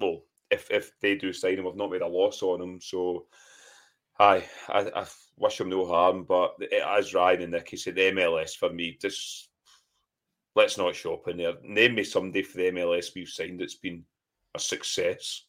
[0.00, 2.80] well, if if they do sign him, we've not made a loss on him.
[2.80, 3.26] So,
[4.18, 5.06] I, I
[5.36, 6.24] wish him no harm.
[6.24, 9.48] But as Ryan and Nicky said, the MLS for me, just
[10.54, 11.54] let's not shop in there.
[11.62, 14.04] Name me somebody for the MLS we've signed that's been
[14.54, 15.44] a success.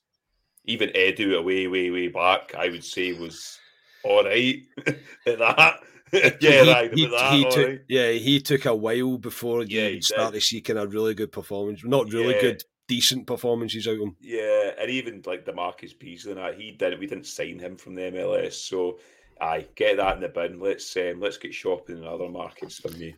[0.65, 3.59] Even Edu away, way, way back, I would say was
[4.03, 4.61] all right
[5.27, 5.79] at that.
[6.39, 6.93] yeah, he, right.
[6.93, 7.81] He, that, he took, right.
[7.87, 10.39] yeah, he took a while before Yeah, you he start did.
[10.39, 11.83] to see kind of really good performance.
[11.83, 12.41] Not really Yeah.
[12.41, 14.15] good, decent performances out of him.
[14.21, 16.99] Yeah, and even like DaMarcus Beasley and that, he did.
[16.99, 18.99] We didn't sign him from the MLS, so
[19.41, 20.59] I get that in the bin.
[20.59, 23.15] Let's um, let's get shopping in other markets for me.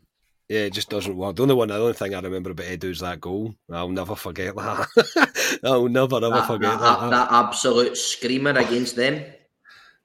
[0.47, 1.35] Yeah, it just doesn't work.
[1.35, 3.55] The only one, the only thing I remember about Edu is that goal.
[3.71, 5.59] I'll never forget that.
[5.63, 7.09] I'll never ever That, forget that, that.
[7.09, 9.25] that absolute screamer against them.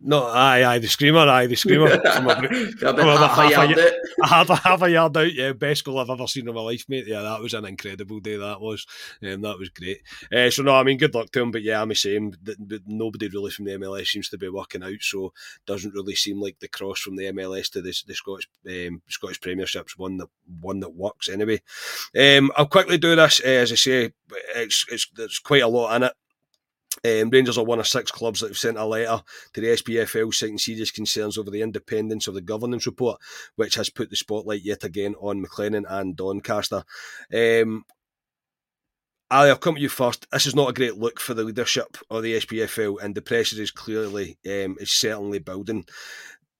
[0.02, 1.90] No, aye, aye, the screamer, aye, the screamer.
[2.14, 3.92] From a- About from half half a yard ye- out.
[4.22, 6.60] I had a half a yard out, yeah, best goal I've ever seen in my
[6.62, 7.06] life, mate.
[7.06, 8.36] Yeah, that was an incredible day.
[8.36, 8.86] That was,
[9.22, 10.00] um, that was great.
[10.34, 11.50] Uh, so no, I mean, good luck to him.
[11.50, 12.32] But yeah, I'm the same.
[12.86, 15.34] Nobody really from the MLS seems to be working out, so
[15.66, 19.40] doesn't really seem like the cross from the MLS to the, the Scottish um, Scottish
[19.42, 20.28] Premiership's one that
[20.62, 21.60] one that works anyway.
[22.18, 23.40] Um, I'll quickly do this.
[23.44, 24.12] Uh, as I say,
[24.56, 26.12] it's, it's there's quite a lot in it.
[27.04, 29.22] Um, Rangers are one of six clubs that have sent a letter
[29.54, 33.20] to the SPFL citing serious concerns over the independence of the governance report,
[33.56, 36.84] which has put the spotlight yet again on MacLennan and Doncaster.
[37.34, 37.84] Um,
[39.32, 40.26] Ali, I'll come to you first.
[40.32, 43.62] This is not a great look for the leadership of the SPFL, and the pressure
[43.62, 45.86] is clearly, um, is certainly building.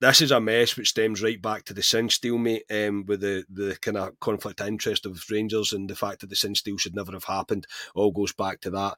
[0.00, 3.20] This is a mess which stems right back to the Cinch deal, mate, um, with
[3.20, 6.78] the, the kind of conflict of interest of Rangers and the fact that the deal
[6.78, 7.66] should never have happened.
[7.94, 8.94] All goes back to that.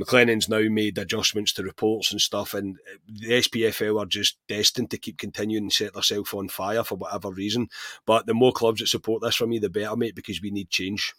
[0.00, 4.90] MacLennan's now made adjustments to reports and stuff, and uh, the SPFL are just destined
[4.90, 7.68] to keep continuing and set themselves on fire for whatever reason.
[8.06, 10.70] But the more clubs that support this for me, the better, mate, because we need
[10.70, 11.14] change.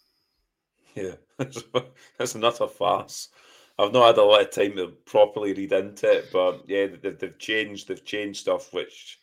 [0.94, 1.16] Yeah,
[2.18, 3.28] that's another farce.
[3.78, 7.38] I've not had a lot of time to properly read into it, but yeah, they've,
[7.38, 7.88] changed.
[7.88, 9.18] They've changed stuff which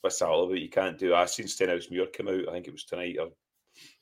[0.00, 0.58] what's all about.
[0.58, 1.14] You can't do.
[1.14, 2.48] I seen Stenhousemuir come out.
[2.48, 3.28] I think it was tonight or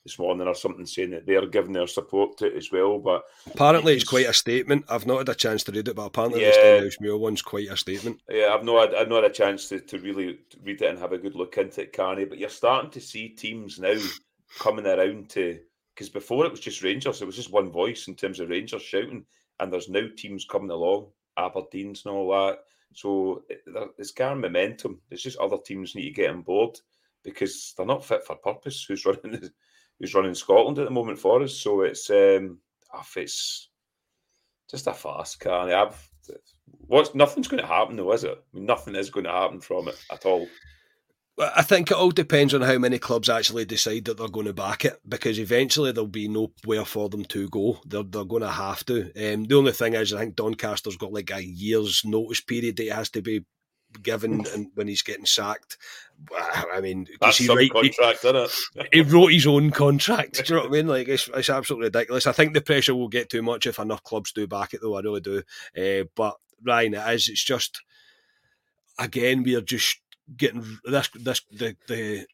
[0.08, 2.98] this morning or something saying that they're giving their support to it as well.
[2.98, 4.86] But Apparently, it's It's- quite a statement.
[4.88, 6.80] I've not had a chance to read it, but apparently, Yeah.
[6.80, 8.20] the Stenhousemuir one's quite a statement.
[8.30, 10.98] Yeah, I've not had, I've not had a chance to, to really read it and
[10.98, 12.24] have a good look into it, Carney.
[12.24, 13.98] But you're starting to see teams now
[14.58, 15.60] coming around to
[15.94, 18.82] because before it was just Rangers, it was just one voice in terms of Rangers
[18.82, 19.26] shouting,
[19.60, 22.60] and there's now teams coming along, Aberdeen's and all that.
[22.94, 25.00] So eh, there- it's gathering momentum.
[25.08, 26.78] There's just other teams need to get on board
[27.24, 28.84] because they're not fit for purpose.
[28.84, 29.52] Who's running the,
[29.98, 31.54] who's running Scotland at the moment for us?
[31.54, 32.58] So it's um,
[32.92, 33.68] ah, it's
[34.70, 35.72] just a farce, Carney.
[35.72, 36.08] I've
[36.86, 38.30] What's nothing's going to happen though, is it?
[38.36, 40.48] I mean, nothing is going to happen from it at all.
[41.36, 44.46] Well, I think it all depends on how many clubs actually decide that they're going
[44.46, 47.78] to back it, because eventually there'll be nowhere for them to go.
[47.86, 49.02] They're, they're going to have to.
[49.02, 52.82] Um, the only thing is, I think Doncaster's got like a year's notice period that
[52.82, 53.44] he has to be
[54.02, 55.78] given and when he's getting sacked.
[56.74, 58.36] I mean, That's he's some right- he- contract, isn't
[58.76, 58.88] it?
[58.92, 60.44] he wrote his own contract.
[60.44, 60.86] Do you know what I mean?
[60.88, 62.26] Like it's, it's absolutely ridiculous.
[62.26, 64.96] I think the pressure will get too much if enough clubs do back it, though.
[64.96, 65.42] I really do.
[65.76, 67.28] Uh, but Ryan, it is.
[67.28, 67.80] It's just
[68.98, 70.00] again we are just
[70.36, 72.26] getting this this the the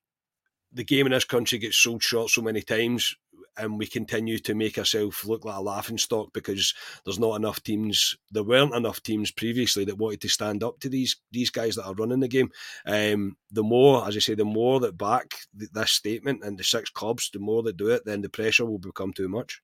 [0.73, 3.17] the game in this country gets sold short so many times.
[3.57, 6.75] And we continue to make ourselves look like a laughing stock because
[7.05, 8.17] there's not enough teams.
[8.31, 11.87] There weren't enough teams previously that wanted to stand up to these these guys that
[11.87, 12.51] are running the game.
[12.87, 16.65] Um, the more, as I say, the more that back th- this statement and the
[16.65, 19.63] six clubs, the more they do it, then the pressure will become too much.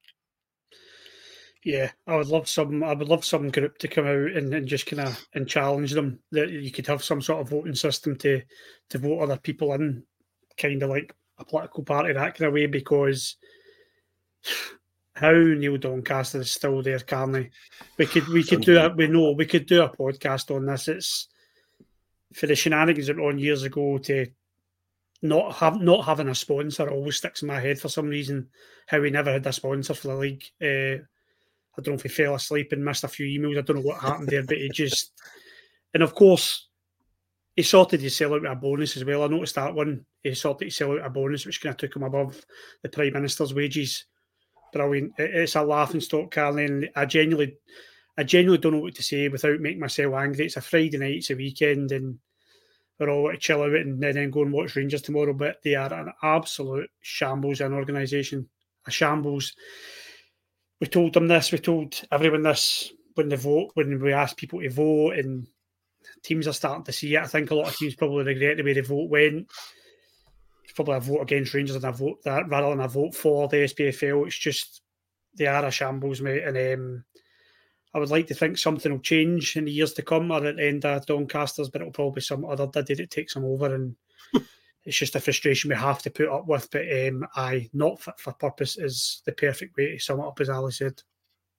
[1.62, 2.82] Yeah, I would love some.
[2.82, 5.92] I would love some group to come out and, and just kind of and challenge
[5.92, 6.20] them.
[6.32, 8.42] That you could have some sort of voting system to
[8.90, 10.04] to vote other people in,
[10.56, 12.64] kind of like a political party that kind of way.
[12.66, 13.36] Because
[15.14, 17.50] how Neil Doncaster is still there, Carney.
[17.98, 18.96] We could we could do that.
[18.96, 20.88] We know we could do a podcast on this.
[20.88, 21.28] It's
[22.32, 24.26] for the shenanigans that on years ago to
[25.22, 28.48] not have not having a sponsor always sticks in my head for some reason.
[28.86, 30.44] How we never had a sponsor for the league.
[30.60, 31.04] Uh,
[31.78, 33.58] I don't know if he fell asleep and missed a few emails.
[33.58, 35.12] I don't know what happened there, but he just,
[35.94, 36.68] and of course,
[37.54, 39.22] he sorted his sell out a bonus as well.
[39.22, 40.04] I noticed that one.
[40.22, 42.44] He sorted his sell out a bonus, which kind of took him above
[42.82, 44.06] the Prime Minister's wages.
[44.72, 45.14] Brilliant.
[45.18, 47.56] It's a laughing stock, Carly, and I genuinely,
[48.16, 50.46] I genuinely don't know what to say without making myself angry.
[50.46, 52.18] It's a Friday night, it's a weekend, and
[52.98, 55.32] we're all to chill out and then go and watch Rangers tomorrow.
[55.32, 58.48] But they are an absolute shambles an organisation,
[58.86, 59.54] a shambles.
[60.80, 61.52] We told them this.
[61.52, 65.46] We told everyone this when they vote, when we asked people to vote, and
[66.22, 67.22] teams are starting to see it.
[67.22, 69.50] I think a lot of teams probably regret the way the vote went.
[70.70, 73.48] It's probably a vote against Rangers and a vote that rather than a vote for
[73.48, 74.24] the SPFL.
[74.28, 74.82] It's just
[75.36, 76.44] they are a shambles, mate.
[76.44, 77.04] And um,
[77.92, 80.54] I would like to think something will change in the years to come or at
[80.54, 83.74] the end of Doncaster's, but it'll probably be some other diddy that takes them over
[83.74, 83.96] and
[84.84, 86.70] it's just a frustration we have to put up with.
[86.70, 90.38] But um, I not fit for purpose is the perfect way to sum it up,
[90.40, 91.02] as Ali said.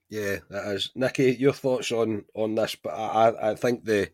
[0.08, 0.90] Yeah, that is.
[0.96, 2.78] Nicky, your thoughts on on this?
[2.82, 4.10] But I, I think the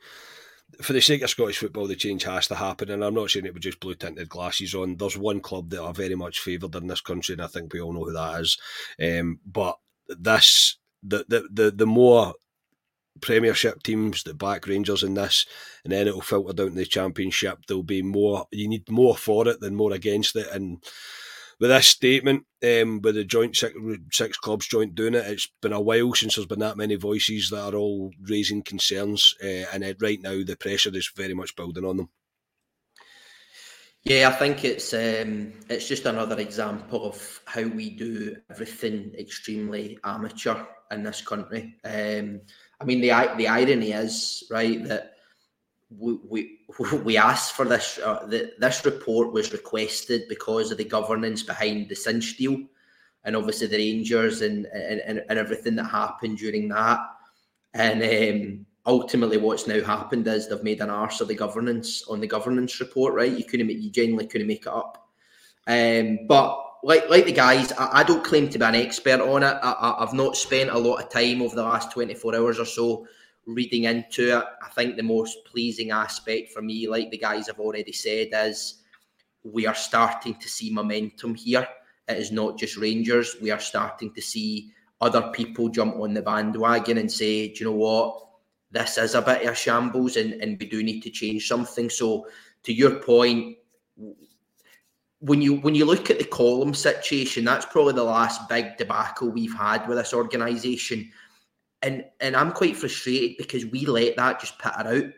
[0.81, 3.45] for the sake of Scottish football, the change has to happen, and I'm not saying
[3.45, 4.97] it with just blue tinted glasses on.
[4.97, 7.81] There's one club that are very much favoured in this country, and I think we
[7.81, 8.57] all know who that is.
[9.01, 12.33] Um, but this, the, the the the more
[13.21, 15.45] Premiership teams that back Rangers in this,
[15.83, 17.59] and then it'll filter down to the Championship.
[17.67, 18.45] There'll be more.
[18.51, 20.83] You need more for it than more against it, and
[21.59, 23.73] with this statement, um, with the joint six,
[24.11, 27.49] six, clubs joint doing it, it's been a while since there's been that many voices
[27.49, 31.55] that are all raising concerns, uh, and it, right now the pressure is very much
[31.55, 32.09] building on them.
[34.03, 39.99] Yeah, I think it's um, it's just another example of how we do everything extremely
[40.03, 41.75] amateur in this country.
[41.83, 42.41] Um,
[42.79, 45.16] I mean, the the irony is right that
[45.89, 46.59] we we,
[47.03, 47.99] we asked for this.
[48.03, 52.57] Uh, the, this report was requested because of the governance behind the Cinch deal,
[53.23, 56.99] and obviously the Rangers and and, and everything that happened during that.
[57.73, 62.19] And um, ultimately, what's now happened is they've made an arse of the governance on
[62.19, 63.13] the governance report.
[63.13, 63.31] Right?
[63.31, 65.07] You couldn't, you genuinely couldn't make it up.
[65.67, 69.43] Um, but like like the guys, I, I, don't claim to be an expert on
[69.43, 69.57] it.
[69.61, 72.65] I, have not spent a lot of time over the last twenty four hours or
[72.65, 73.07] so
[73.47, 77.59] reading into it, I think the most pleasing aspect for me, like the guys have
[77.59, 78.83] already said, is
[79.43, 81.67] we are starting to see momentum here.
[82.07, 83.37] It is not just Rangers.
[83.41, 87.65] We are starting to see other people jump on the bandwagon and say, do you
[87.67, 88.23] know what?
[88.71, 91.89] This is a bit of a shambles and, and we do need to change something.
[91.89, 92.27] So
[92.63, 93.57] to your point,
[95.19, 99.29] when you when you look at the Collum situation, that's probably the last big debacle
[99.29, 101.09] we've had with this organisation
[101.81, 105.13] and and I'm quite frustrated because we let that just petter out.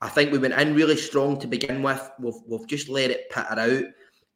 [0.00, 2.10] I think we went in really strong to begin with.
[2.18, 3.84] We've we've just let it petter out.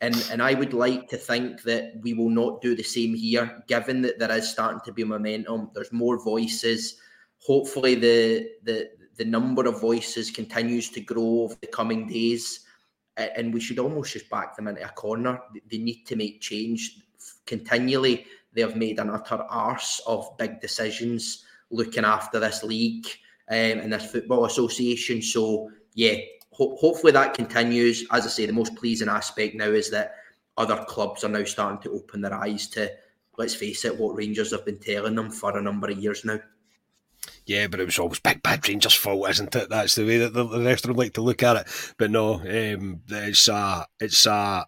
[0.01, 3.63] And and I would like to think that we will not do the same here,
[3.67, 5.71] given that there is starting to be momentum.
[5.75, 6.99] There's more voices.
[7.39, 12.61] Hopefully the the the number of voices continues to grow over the coming days.
[13.17, 15.41] And we should almost just back them into a corner.
[15.69, 17.01] They need to make change
[17.47, 18.27] continually
[18.59, 23.07] they have made an utter arse of big decisions looking after this league
[23.49, 25.23] um, and this football association.
[25.23, 26.15] So, yeah,
[26.51, 28.05] ho- hopefully that continues.
[28.11, 30.17] As I say, the most pleasing aspect now is that
[30.57, 32.91] other clubs are now starting to open their eyes to,
[33.37, 36.41] let's face it, what Rangers have been telling them for a number of years now.
[37.47, 39.71] Yeah, but it was always big bad Rangers' fault, isn't it?
[39.71, 41.95] That's the way that the, rest of them like to look at it.
[41.97, 44.67] But no, um, it's a it's a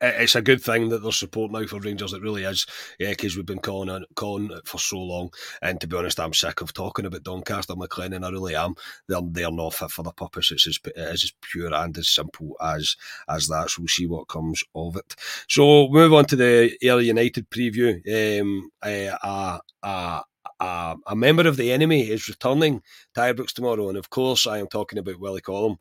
[0.00, 2.12] it's a good thing that there's support now for Rangers.
[2.12, 2.66] It really is,
[2.98, 5.30] yeah, because we've been calling on, calling for so long.
[5.60, 8.24] And to be honest, I'm sick of talking about Doncaster MacLennan.
[8.24, 8.74] I really am.
[9.08, 10.50] They're they're not fit for the purpose.
[10.50, 12.96] It's as, it is as pure and as simple as
[13.28, 13.70] as that.
[13.70, 15.14] So we'll see what comes of it.
[15.48, 18.40] So move on to the Ayr United preview.
[18.40, 20.20] Um, uh, uh, uh,
[20.62, 22.82] a, a, member of the enemy is returning
[23.14, 25.78] to Ibrox tomorrow, and of course, I am talking about Willie Collum.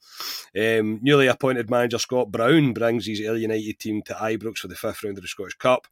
[0.57, 4.75] Um, newly appointed manager Scott Brown brings his Ayr United team to Ibrox for the
[4.75, 5.87] fifth round of the Scottish Cup.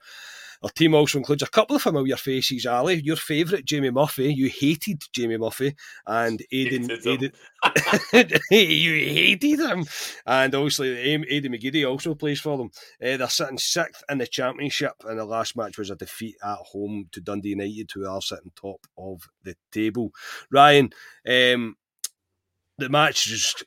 [0.62, 3.01] Our team also includes a couple of familiar faces, Ali.
[3.01, 4.34] Your favourite, Jamie Murphy.
[4.34, 5.76] You hated Jamie Murphy.
[6.05, 6.91] And Aidan.
[6.91, 7.32] Aidan
[8.51, 9.86] you hated him.
[10.26, 12.72] And obviously, Aidan McGeady also plays for them.
[13.01, 16.57] Uh, they're sitting sixth in the Championship, and the last match was a defeat at
[16.57, 20.12] home to Dundee United, who are sitting top of the table.
[20.51, 20.91] Ryan,
[21.28, 21.76] um,
[22.78, 23.64] the match just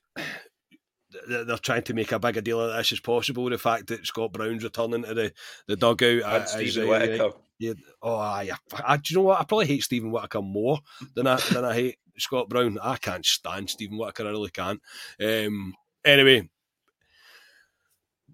[1.29, 3.49] they're trying to make a bigger deal of this as possible.
[3.49, 5.33] The fact that Scott Brown's returning to the,
[5.67, 6.23] the dugout.
[6.23, 7.33] And Steven Whittaker.
[7.59, 8.51] Yeah, oh, I,
[8.85, 9.41] I, do you know what?
[9.41, 10.81] I probably hate Steven Whittaker more
[11.15, 12.79] than I than I hate Scott Brown.
[12.83, 14.27] I can't stand Steven Whittaker.
[14.27, 14.81] I really can't.
[15.21, 16.49] Um, anyway,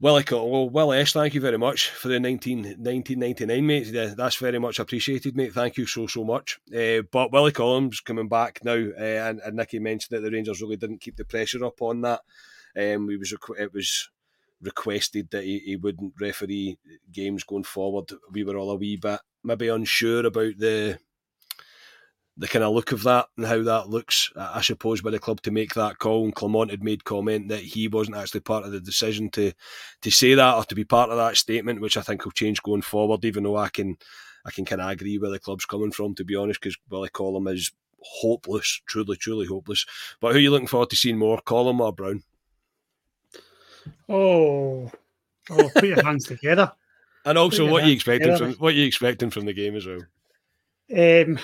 [0.01, 4.17] Willie, well, Will S, thank you very much for the 19, 1999, mate.
[4.17, 5.53] That's very much appreciated, mate.
[5.53, 6.61] Thank you so, so much.
[6.73, 10.63] Uh, but Willie Collum's coming back now, uh, and, and Nicky mentioned that the Rangers
[10.63, 12.21] really didn't keep the pressure up on that.
[12.77, 14.11] Um, was it was
[14.61, 16.79] requested that he, he wouldn't referee
[17.13, 18.11] games going forward.
[18.33, 20.99] We were all a wee bit maybe unsure about the
[22.37, 25.41] the kind of look of that and how that looks, I suppose, by the club
[25.43, 26.25] to make that call.
[26.25, 29.53] And Clement had made comment that he wasn't actually part of the decision to
[30.03, 32.63] to say that or to be part of that statement, which I think will change
[32.63, 33.25] going forward.
[33.25, 33.97] Even though I can
[34.47, 37.09] I can kind of agree where the club's coming from, to be honest, because Willie
[37.09, 39.85] Collum is hopeless, truly, truly hopeless.
[40.21, 42.23] But who are you looking forward to seeing more, Collum or Brown?
[44.09, 44.91] Oh,
[45.51, 46.73] oh, put your hands together.
[47.25, 48.53] And also, what are you expecting together.
[48.53, 50.01] from what you expecting from the game as well?
[50.97, 51.39] Um,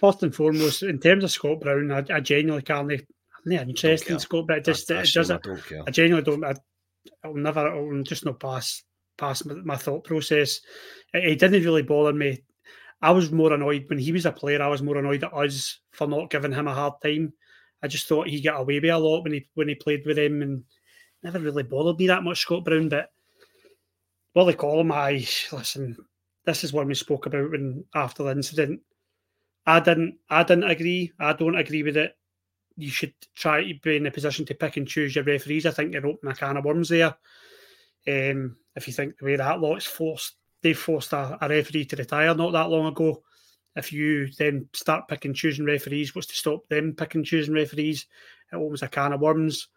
[0.00, 2.90] first and foremost, in terms of Scott Brown, I, I genuinely can't.
[2.90, 3.02] I'm
[3.44, 5.46] not interested in Scott, but it just it does it.
[5.46, 6.44] I, I genuinely don't.
[6.44, 6.54] I,
[7.24, 7.68] I'll never.
[7.68, 8.82] I'll just not pass
[9.18, 10.60] pass my, my thought process.
[11.12, 12.42] It, it, didn't really bother me.
[13.02, 14.62] I was more annoyed when he was a player.
[14.62, 17.32] I was more annoyed at us for not giving him a hard time.
[17.82, 20.18] I just thought he got away with a lot when he when he played with
[20.18, 20.64] him, and
[21.22, 22.40] never really bothered me that much.
[22.40, 23.10] Scott Brown, but
[24.34, 25.96] Willie Collum, I listen.
[26.44, 28.80] This is one we spoke about when after the incident
[29.66, 30.18] I didn't.
[30.30, 31.12] I didn't agree.
[31.18, 32.16] I don't agree with it.
[32.76, 35.66] You should try to be in a position to pick and choose your referees.
[35.66, 37.16] I think you're opening a can of worms there.
[38.06, 41.96] Um, if you think the way that lot's forced, they forced a, a, referee to
[41.96, 43.22] retire not that long ago.
[43.74, 48.06] If you then start picking choosing referees, what's to stop them picking choosing referees?
[48.52, 49.68] It opens a can of worms.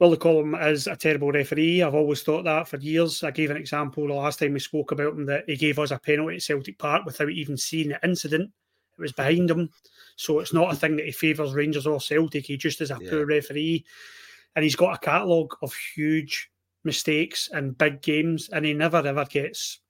[0.00, 1.82] Willie Collum is a terrible referee.
[1.82, 3.22] I've always thought that for years.
[3.22, 5.92] I gave an example the last time we spoke about him that he gave us
[5.92, 8.50] a penalty at Celtic Park without even seeing the incident
[8.96, 9.70] it was behind him.
[10.16, 12.46] So it's not a thing that he favours Rangers or Celtic.
[12.46, 13.10] He just is a yeah.
[13.10, 13.84] poor referee.
[14.56, 16.50] And he's got a catalogue of huge
[16.84, 19.80] mistakes and big games, and he never ever gets,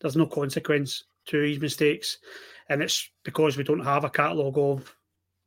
[0.00, 2.18] there's no consequence to his mistakes.
[2.68, 4.96] And it's because we don't have a catalogue of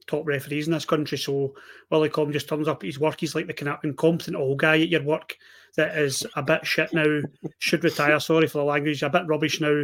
[0.08, 1.18] top referees in this country.
[1.18, 1.54] So
[1.90, 3.20] Willie Com just turns up at his work.
[3.20, 5.38] He's like the incompetent old guy at your work
[5.76, 7.22] that is a bit shit now,
[7.60, 8.20] should retire.
[8.20, 9.84] Sorry for the language, a bit rubbish now,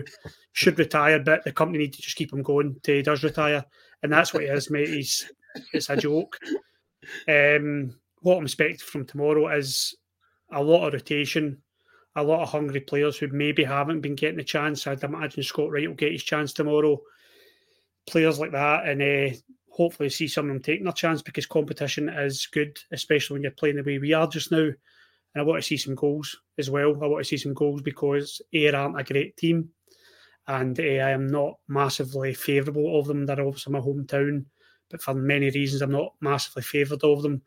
[0.53, 3.63] should retire, but the company need to just keep him going till he does retire.
[4.01, 4.89] And that's what he is, mate.
[4.89, 5.32] He's
[5.71, 6.39] it's a joke.
[7.28, 9.95] Um, what I'm expecting from tomorrow is
[10.51, 11.61] a lot of rotation,
[12.15, 14.88] a lot of hungry players who maybe haven't been getting a chance.
[14.88, 16.99] I'd imagine Scott Wright will get his chance tomorrow.
[18.07, 19.36] Players like that, and uh,
[19.74, 23.51] hopefully see some of them taking their chance because competition is good, especially when you're
[23.51, 24.59] playing the way we are just now.
[24.59, 24.76] And
[25.36, 26.91] I want to see some goals as well.
[27.03, 29.69] I want to see some goals because Ayr aren't a great team.
[30.47, 33.26] And uh, I am not massively favourable of them.
[33.26, 34.45] They're obviously my hometown,
[34.91, 37.41] but for many reasons, I'm not massively favoured of them.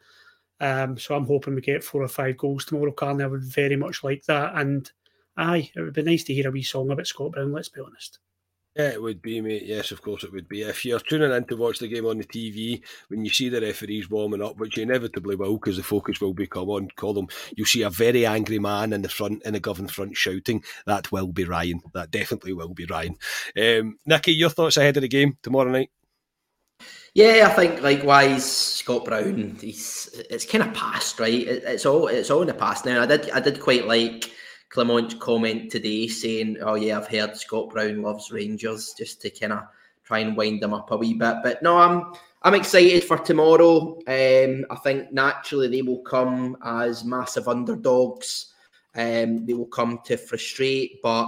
[0.58, 3.22] Um, so I'm hoping we get four or five goals tomorrow, Carney.
[3.22, 4.56] I would very much like that.
[4.56, 4.90] And
[5.36, 7.82] aye, it would be nice to hear a wee song about Scott Brown, let's be
[7.82, 8.18] honest.
[8.76, 9.62] Yeah, it would be, mate.
[9.64, 10.60] Yes, of course it would be.
[10.60, 13.62] If you're tuning in to watch the game on the TV, when you see the
[13.62, 17.66] referees warming up, which you inevitably will, because the focus will become on Collum, you'll
[17.66, 20.62] see a very angry man in the front, in the Govan front, shouting.
[20.84, 21.80] That will be Ryan.
[21.94, 23.16] That definitely will be Ryan.
[23.56, 25.88] Um, Nicky, your thoughts ahead of the game tomorrow night?
[27.14, 29.56] Yeah, I think likewise, Scott Brown.
[29.58, 31.32] He's it's kind of past, right?
[31.32, 33.00] It, it's all it's all in the past now.
[33.00, 34.30] I did I did quite like
[34.68, 39.52] Clement's comment today saying, "Oh yeah, I've heard Scott Brown loves Rangers," just to kind
[39.52, 39.62] of
[40.04, 41.36] try and wind them up a wee bit.
[41.42, 42.12] But no, I'm
[42.42, 43.98] I'm excited for tomorrow.
[44.06, 48.52] Um, I think naturally they will come as massive underdogs.
[48.94, 51.26] Um, they will come to frustrate, but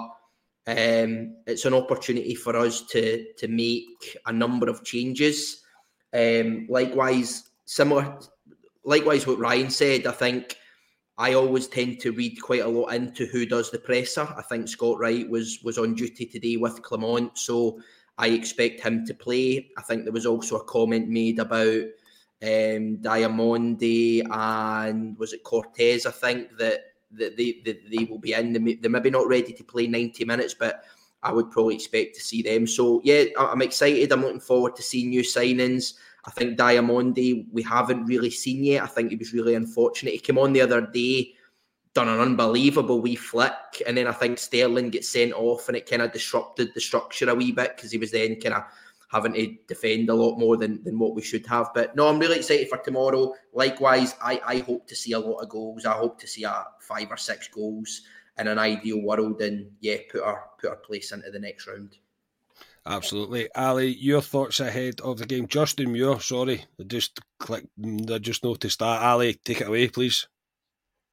[0.67, 5.63] um, it's an opportunity for us to to make a number of changes.
[6.13, 8.19] Um, likewise, similar,
[8.85, 10.07] likewise what Ryan said.
[10.07, 10.57] I think
[11.19, 14.27] I always tend to read quite a lot into who does the presser.
[14.37, 17.81] I think Scott Wright was was on duty today with Clement, so
[18.19, 19.71] I expect him to play.
[19.77, 21.83] I think there was also a comment made about
[22.41, 26.07] um, Diomande and was it Cortés?
[26.07, 28.53] I think that that they, they will be in.
[28.81, 30.85] They're maybe not ready to play ninety minutes, but
[31.25, 32.65] I would probably expect to see them.
[32.67, 34.13] So yeah, I'm excited.
[34.13, 35.95] I'm looking forward to seeing new signings.
[36.29, 38.83] I think Diomande we haven't really seen yet.
[38.83, 40.13] I think he was really unfortunate.
[40.13, 41.33] He came on the other day,
[41.95, 45.89] done an unbelievable wee flick, and then I think Sterling gets sent off, and it
[45.89, 48.65] kind of disrupted the structure a wee bit because he was then kind of
[49.11, 51.71] having to defend a lot more than, than what we should have.
[51.75, 53.33] But no, I'm really excited for tomorrow.
[53.55, 55.87] Likewise, I, I hope to see a lot of goals.
[55.87, 58.03] I hope to see a five or six goals
[58.39, 61.97] in an ideal world, and yeah, put our put our place into the next round.
[62.89, 63.49] Absolutely.
[63.55, 65.47] Ali, your thoughts ahead of the game.
[65.47, 69.03] Justin Muir, sorry, I just clicked, I just noticed that.
[69.03, 70.27] Ali, take it away, please.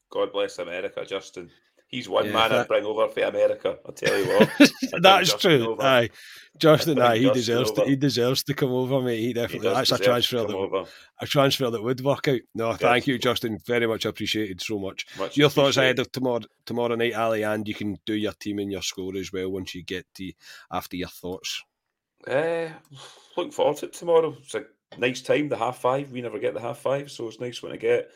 [0.10, 1.52] God bless America, Justin.
[1.88, 2.60] He's one yeah, man that...
[2.62, 3.78] I'd bring over for America.
[3.86, 4.72] I'll tell you what.
[5.02, 5.74] That's true.
[5.74, 5.84] Over.
[5.84, 6.10] Aye.
[6.58, 9.20] Justin, aye, he deserves to, he deserves to come over, mate.
[9.20, 10.86] He definitely he that's a transfer that over.
[11.20, 12.40] a transfer that would work out.
[12.54, 12.80] No, yes.
[12.80, 13.60] thank you, Justin.
[13.66, 15.06] Very much appreciated so much.
[15.20, 18.60] much your thoughts ahead of tomorrow tomorrow night, Ali, and you can do your team
[18.60, 20.32] and your score as well once you get to
[20.72, 21.62] after your thoughts.
[22.26, 22.70] Uh,
[23.36, 24.36] looking forward to it tomorrow.
[24.42, 24.64] It's a
[24.98, 26.10] nice time, the half five.
[26.10, 28.10] We never get the half five, so it's nice when I get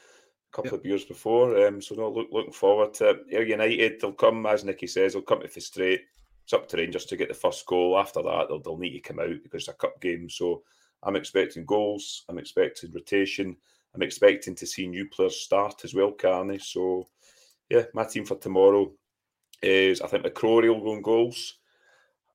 [0.51, 0.79] a couple yep.
[0.79, 1.65] of beers before.
[1.65, 3.25] Um, so no, look, looking forward to it.
[3.31, 3.99] Ayr United.
[3.99, 6.01] They'll come, as Nicky says, they'll come to the straight.
[6.43, 7.97] It's up to Rangers to get the first goal.
[7.97, 10.29] After that, they'll, they'll need to come out because it's a cup game.
[10.29, 10.63] So
[11.03, 12.25] I'm expecting goals.
[12.27, 13.55] I'm expecting rotation.
[13.93, 16.59] I'm expecting to see new players start as well, Carney.
[16.59, 17.07] So
[17.69, 18.91] yeah, my team for tomorrow
[19.61, 21.55] is I think McCrorie will go on goals.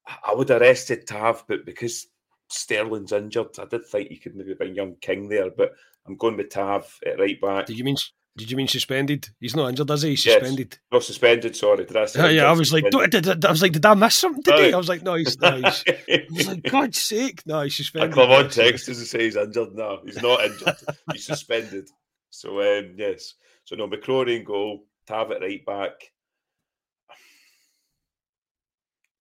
[0.07, 2.09] I would have rested Tav, but because
[2.49, 5.73] Sterling's injured, I did think you could maybe bring young King there, but
[6.07, 7.67] I'm going with Tav at right back.
[7.67, 7.97] Did you mean
[8.37, 9.29] did you mean suspended?
[9.39, 10.11] He's not injured, is he?
[10.11, 10.73] He's suspended.
[10.73, 10.81] Yes.
[10.91, 11.55] No, suspended.
[11.55, 12.21] Sorry, did I say?
[12.21, 12.51] Yeah, yeah.
[12.51, 14.73] I was like, did, I was like, did I miss something today?
[14.73, 15.39] I was like, no, he's.
[15.39, 18.11] No, he's I was like, God's sake, no, he's suspended.
[18.11, 19.75] I come on text doesn't say he's injured.
[19.75, 20.75] No, he's not injured.
[21.13, 21.89] he's suspended.
[22.31, 23.35] So um, yes,
[23.65, 25.93] so no, McCrorie in goal, Tav at right back,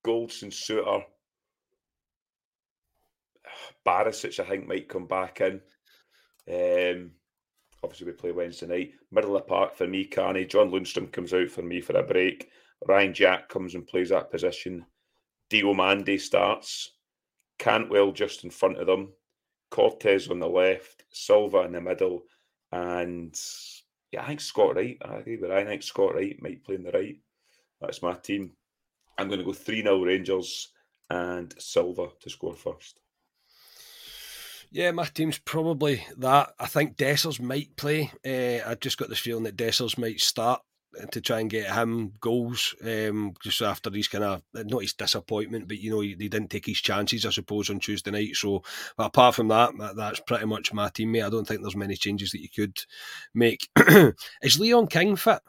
[0.04, 1.04] Goldson Souttar,
[3.86, 5.62] Barisic, I think might come back in.
[6.50, 7.12] Um,
[7.84, 8.94] obviously, we play Wednesday night.
[9.12, 10.46] Middle of the park for me, Carney.
[10.46, 12.50] John Lundstram comes out for me for a break.
[12.88, 14.86] Ryan Jack comes and plays that position.
[15.50, 16.92] Diomande starts.
[17.60, 19.14] Cantwell just in front of them.
[19.72, 21.04] Cortés on the left.
[21.12, 22.24] Silva in the middle.
[22.72, 23.40] And
[24.12, 24.98] yeah, I think Scott Wright.
[25.04, 27.18] I agree with I think Scott Wright might play in the right.
[27.80, 28.52] That's my team.
[29.18, 30.70] I'm going to go 3 0 Rangers
[31.10, 33.00] and Silva to score first.
[34.74, 36.56] Yeah, my team's probably that.
[36.60, 38.12] I think Dessers might play.
[38.26, 40.64] Uh, I just got this feeling that Dessers might start
[41.12, 45.68] to try and get him goals um, just after he's kind of not his disappointment,
[45.68, 48.36] but you know he, he, didn't take his chances, I suppose, on Tuesday night.
[48.36, 48.64] So,
[48.98, 51.28] but apart from that, that's pretty much my teammate.
[51.28, 52.80] I don't think there's many changes that you could
[53.36, 53.70] make.
[54.42, 55.42] Is Leon King fit?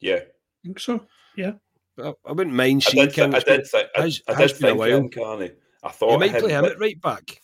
[0.00, 1.06] Yeah, I think so.
[1.36, 1.52] Yeah,
[1.96, 3.36] I, I wouldn't mind seeing King.
[3.36, 5.52] I did, think, I, I did think him, Carney.
[5.84, 7.41] I thought you might play him at right back.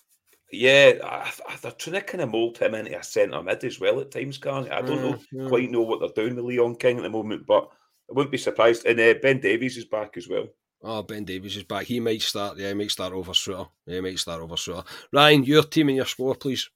[0.50, 3.78] Yeah, I, I, they're trying to kind of mould him into a centre mid as
[3.78, 4.70] well at times, Carney.
[4.70, 7.46] I don't know mm, quite know what they're doing with Leon King at the moment,
[7.46, 7.68] but
[8.08, 8.86] I wouldn't be surprised.
[8.86, 10.46] And uh, Ben Davies is back as well.
[10.82, 11.84] Oh, Ben Davies is back.
[11.84, 12.56] He might start.
[12.56, 13.68] Yeah, he might start over Souttar.
[13.84, 14.86] Yeah, he might start over Souttar.
[15.12, 16.70] Ryan, your team and your score, please.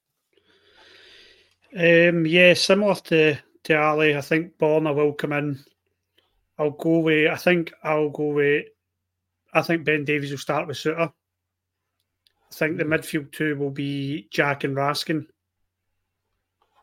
[1.74, 4.16] Um, yeah, similar to to Ali.
[4.16, 5.64] I think Borna will come in.
[6.58, 7.30] I'll go with.
[7.30, 8.66] I think I'll go with.
[9.54, 11.12] I think Ben Davies will start with Souttar.
[12.52, 15.24] I think the midfield two will be Jack and Raskin.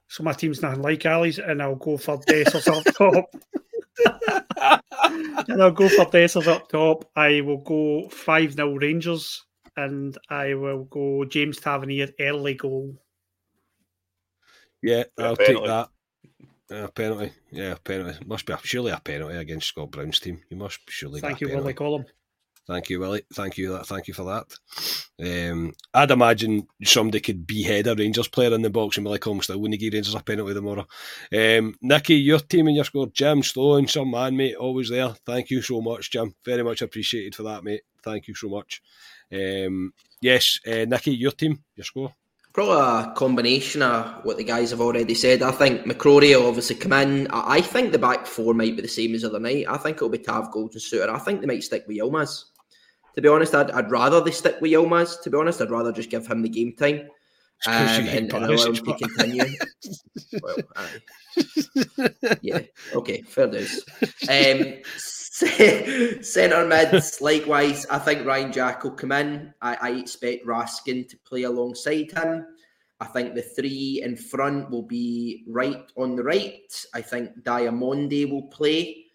[0.08, 4.82] So my team's nothing like Ali's, and I'll go for Dessers up top.
[5.48, 7.08] and I'll go for Dessers up top.
[7.16, 9.46] I will go 5 0 Rangers,
[9.78, 12.96] and I will go James Tavernier early goal.
[14.82, 15.90] Yeah, I'll take that.
[16.72, 18.18] Uh, penalty, yeah, penalty.
[18.26, 20.42] Must be a, surely a penalty against Scott Brown's team.
[20.50, 21.22] You must surely.
[21.22, 21.28] Go.
[21.28, 21.64] Thank you, penalty.
[21.64, 22.06] Willie Collum.
[22.70, 23.24] Thank you, Willie.
[23.34, 23.80] Thank you.
[23.80, 25.52] Thank you for that.
[25.52, 29.26] Um, I'd imagine somebody could behead a Rangers player in the box and be like,
[29.26, 30.86] "Oh, still wouldn't give Rangers a penalty tomorrow."
[31.34, 35.16] Um, Nicky, your team and your score, Jim Stone, some man, mate, always there.
[35.26, 36.36] Thank you so much, Jim.
[36.46, 37.82] Very much appreciated for that, mate.
[38.04, 38.84] Thank you so much.
[39.34, 39.92] Um,
[40.22, 42.14] yes, uh, Nicky, your team, your score.
[42.54, 45.42] Probably a combination of what the guys have already said.
[45.42, 47.28] I think McCrorie will obviously come in.
[47.32, 49.66] I think the back four might be the same as the other night.
[49.68, 51.10] I think it'll be Tav, Gold and Souttar.
[51.10, 52.46] I think they might stick with Yilmaz
[53.20, 55.22] to be honest, I'd, I'd rather they stick with Yilmaz.
[55.24, 57.02] To be honest, I'd rather just give him the game time
[57.68, 59.44] um, and, and allow him to continue.
[60.42, 60.56] well,
[62.42, 62.62] yeah,
[62.96, 63.84] okay, fair dues.
[64.30, 64.76] Um,
[66.24, 69.54] centre mids, likewise, I think Ryan Jack will come in.
[69.62, 72.46] I, I expect Raskin to play alongside him.
[73.02, 76.86] I think the three in front will be right on the right.
[76.94, 79.08] I think Diomande will play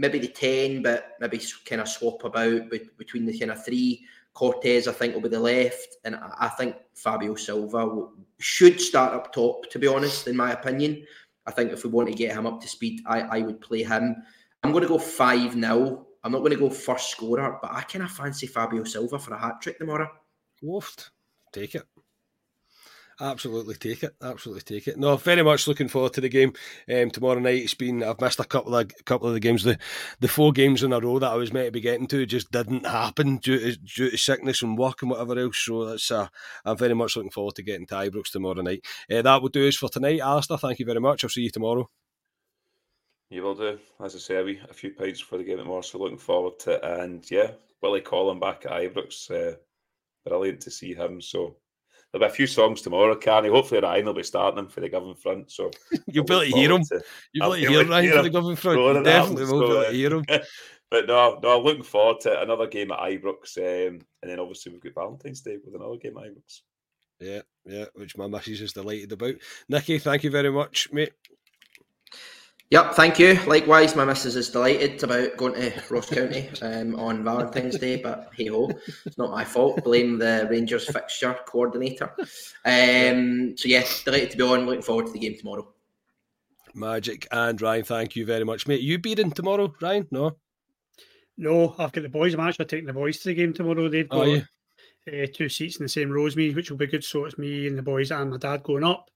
[0.00, 4.04] maybe the 10, but maybe kind of swap about between the kind of three.
[4.34, 5.98] Cortés, I think, will be the left.
[6.04, 8.06] And I think Fabio Silva
[8.38, 11.04] should start up top, to be honest, in my opinion.
[11.46, 13.82] I think if we want to get him up to speed, I, I would play
[13.82, 14.16] him.
[14.62, 16.06] I'm going to go 5 now.
[16.24, 19.34] I'm not going to go first scorer, but I kind of fancy Fabio Silva for
[19.34, 20.08] a hat trick tomorrow.
[20.62, 21.10] Wolfed.
[21.52, 21.82] Take it.
[23.20, 24.14] Absolutely take it.
[24.22, 24.98] Absolutely take it.
[24.98, 26.54] No, very much looking forward to the game
[26.90, 27.62] um, tomorrow night.
[27.62, 29.62] It's been I've missed a couple of a couple of the games.
[29.62, 29.78] The
[30.20, 32.50] the four games in a row that I was meant to be getting to just
[32.50, 35.58] didn't happen due to, due to sickness and work and whatever else.
[35.58, 36.28] So that's uh,
[36.64, 38.84] I'm very much looking forward to getting to Ibrox tomorrow night.
[39.10, 40.56] Uh, that will do us for tonight, Alistair.
[40.56, 41.22] Thank you very much.
[41.22, 41.90] I'll see you tomorrow.
[43.28, 43.78] You will do.
[44.02, 46.58] As I say, a, wee, a few pints for the game tomorrow, so looking forward
[46.60, 46.80] to it.
[46.82, 47.52] And yeah,
[47.82, 49.30] Willie Collum back at Ibrox.
[49.30, 49.56] Uh,
[50.26, 51.20] brilliant to see him.
[51.20, 51.56] So
[52.12, 53.48] there'll be a few songs tomorrow, Carney.
[53.48, 55.50] Hopefully Ryan will be starting them for the Govan front.
[55.50, 55.70] So
[56.06, 56.82] you'll be able to hear him.
[57.32, 59.04] You'll be able to hear Ryan for the Govan front.
[59.04, 60.24] definitely will be able to hear him.
[60.90, 63.58] but no, no, looking forward to another game at Ibrox.
[63.58, 66.60] Um, and then obviously we've got Valentine's Day with another game at Ibrox.
[67.20, 69.34] Yeah, yeah, which my missus is delighted about.
[69.68, 71.12] Nicky, thank you very much, mate.
[72.70, 73.34] Yep, thank you.
[73.46, 78.30] Likewise, my missus is delighted about going to Ross County um, on Valentine's Day, but
[78.36, 78.70] hey ho,
[79.04, 79.82] it's not my fault.
[79.82, 82.14] Blame the Rangers fixture coordinator.
[82.64, 84.66] Um, so yeah, delighted to be on.
[84.66, 85.66] Looking forward to the game tomorrow.
[86.72, 88.82] Magic and Ryan, thank you very much, mate.
[88.82, 90.06] You beating tomorrow, Ryan?
[90.12, 90.36] No,
[91.36, 91.74] no.
[91.76, 92.34] I've got the boys.
[92.34, 93.88] I'm actually taking the boys to the game tomorrow.
[93.88, 94.42] They've got oh,
[95.12, 97.02] uh, two seats in the same row as me, which will be good.
[97.02, 99.10] So it's me and the boys and my dad going up.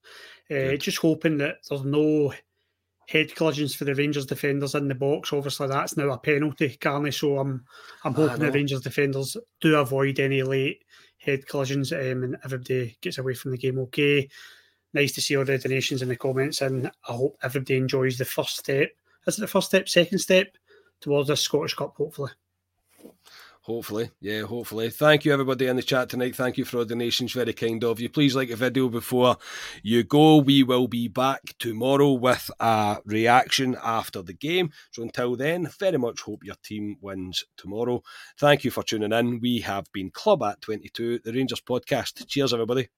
[0.51, 2.33] Uh, just hoping that there's no
[3.07, 5.31] head collisions for the Rangers defenders in the box.
[5.31, 7.11] Obviously, that's now a penalty, Carney.
[7.11, 7.65] So I'm
[8.03, 10.83] I'm hoping the Rangers defenders do avoid any late
[11.17, 14.29] head collisions um, and everybody gets away from the game okay.
[14.93, 18.25] Nice to see all the donations in the comments, and I hope everybody enjoys the
[18.25, 18.91] first step.
[19.27, 20.55] Is it the first step, second step
[21.01, 22.31] towards the Scottish Cup, hopefully?
[23.65, 24.91] Hopefully, yeah, hopefully.
[24.91, 26.35] Thank you, everybody in the chat tonight.
[26.35, 27.33] Thank you for all donations.
[27.33, 28.09] Very kind of you.
[28.09, 29.37] Please like the video before
[29.81, 30.37] you go.
[30.37, 34.69] We will be back tomorrow with a reaction after the game.
[34.91, 38.03] So until then, very much hope your team wins tomorrow.
[38.37, 39.39] Thank you for tuning in.
[39.39, 42.27] We have been Club at 22, the Rangers podcast.
[42.27, 42.89] Cheers, everybody.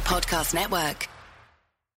[0.00, 1.19] Podcast Network.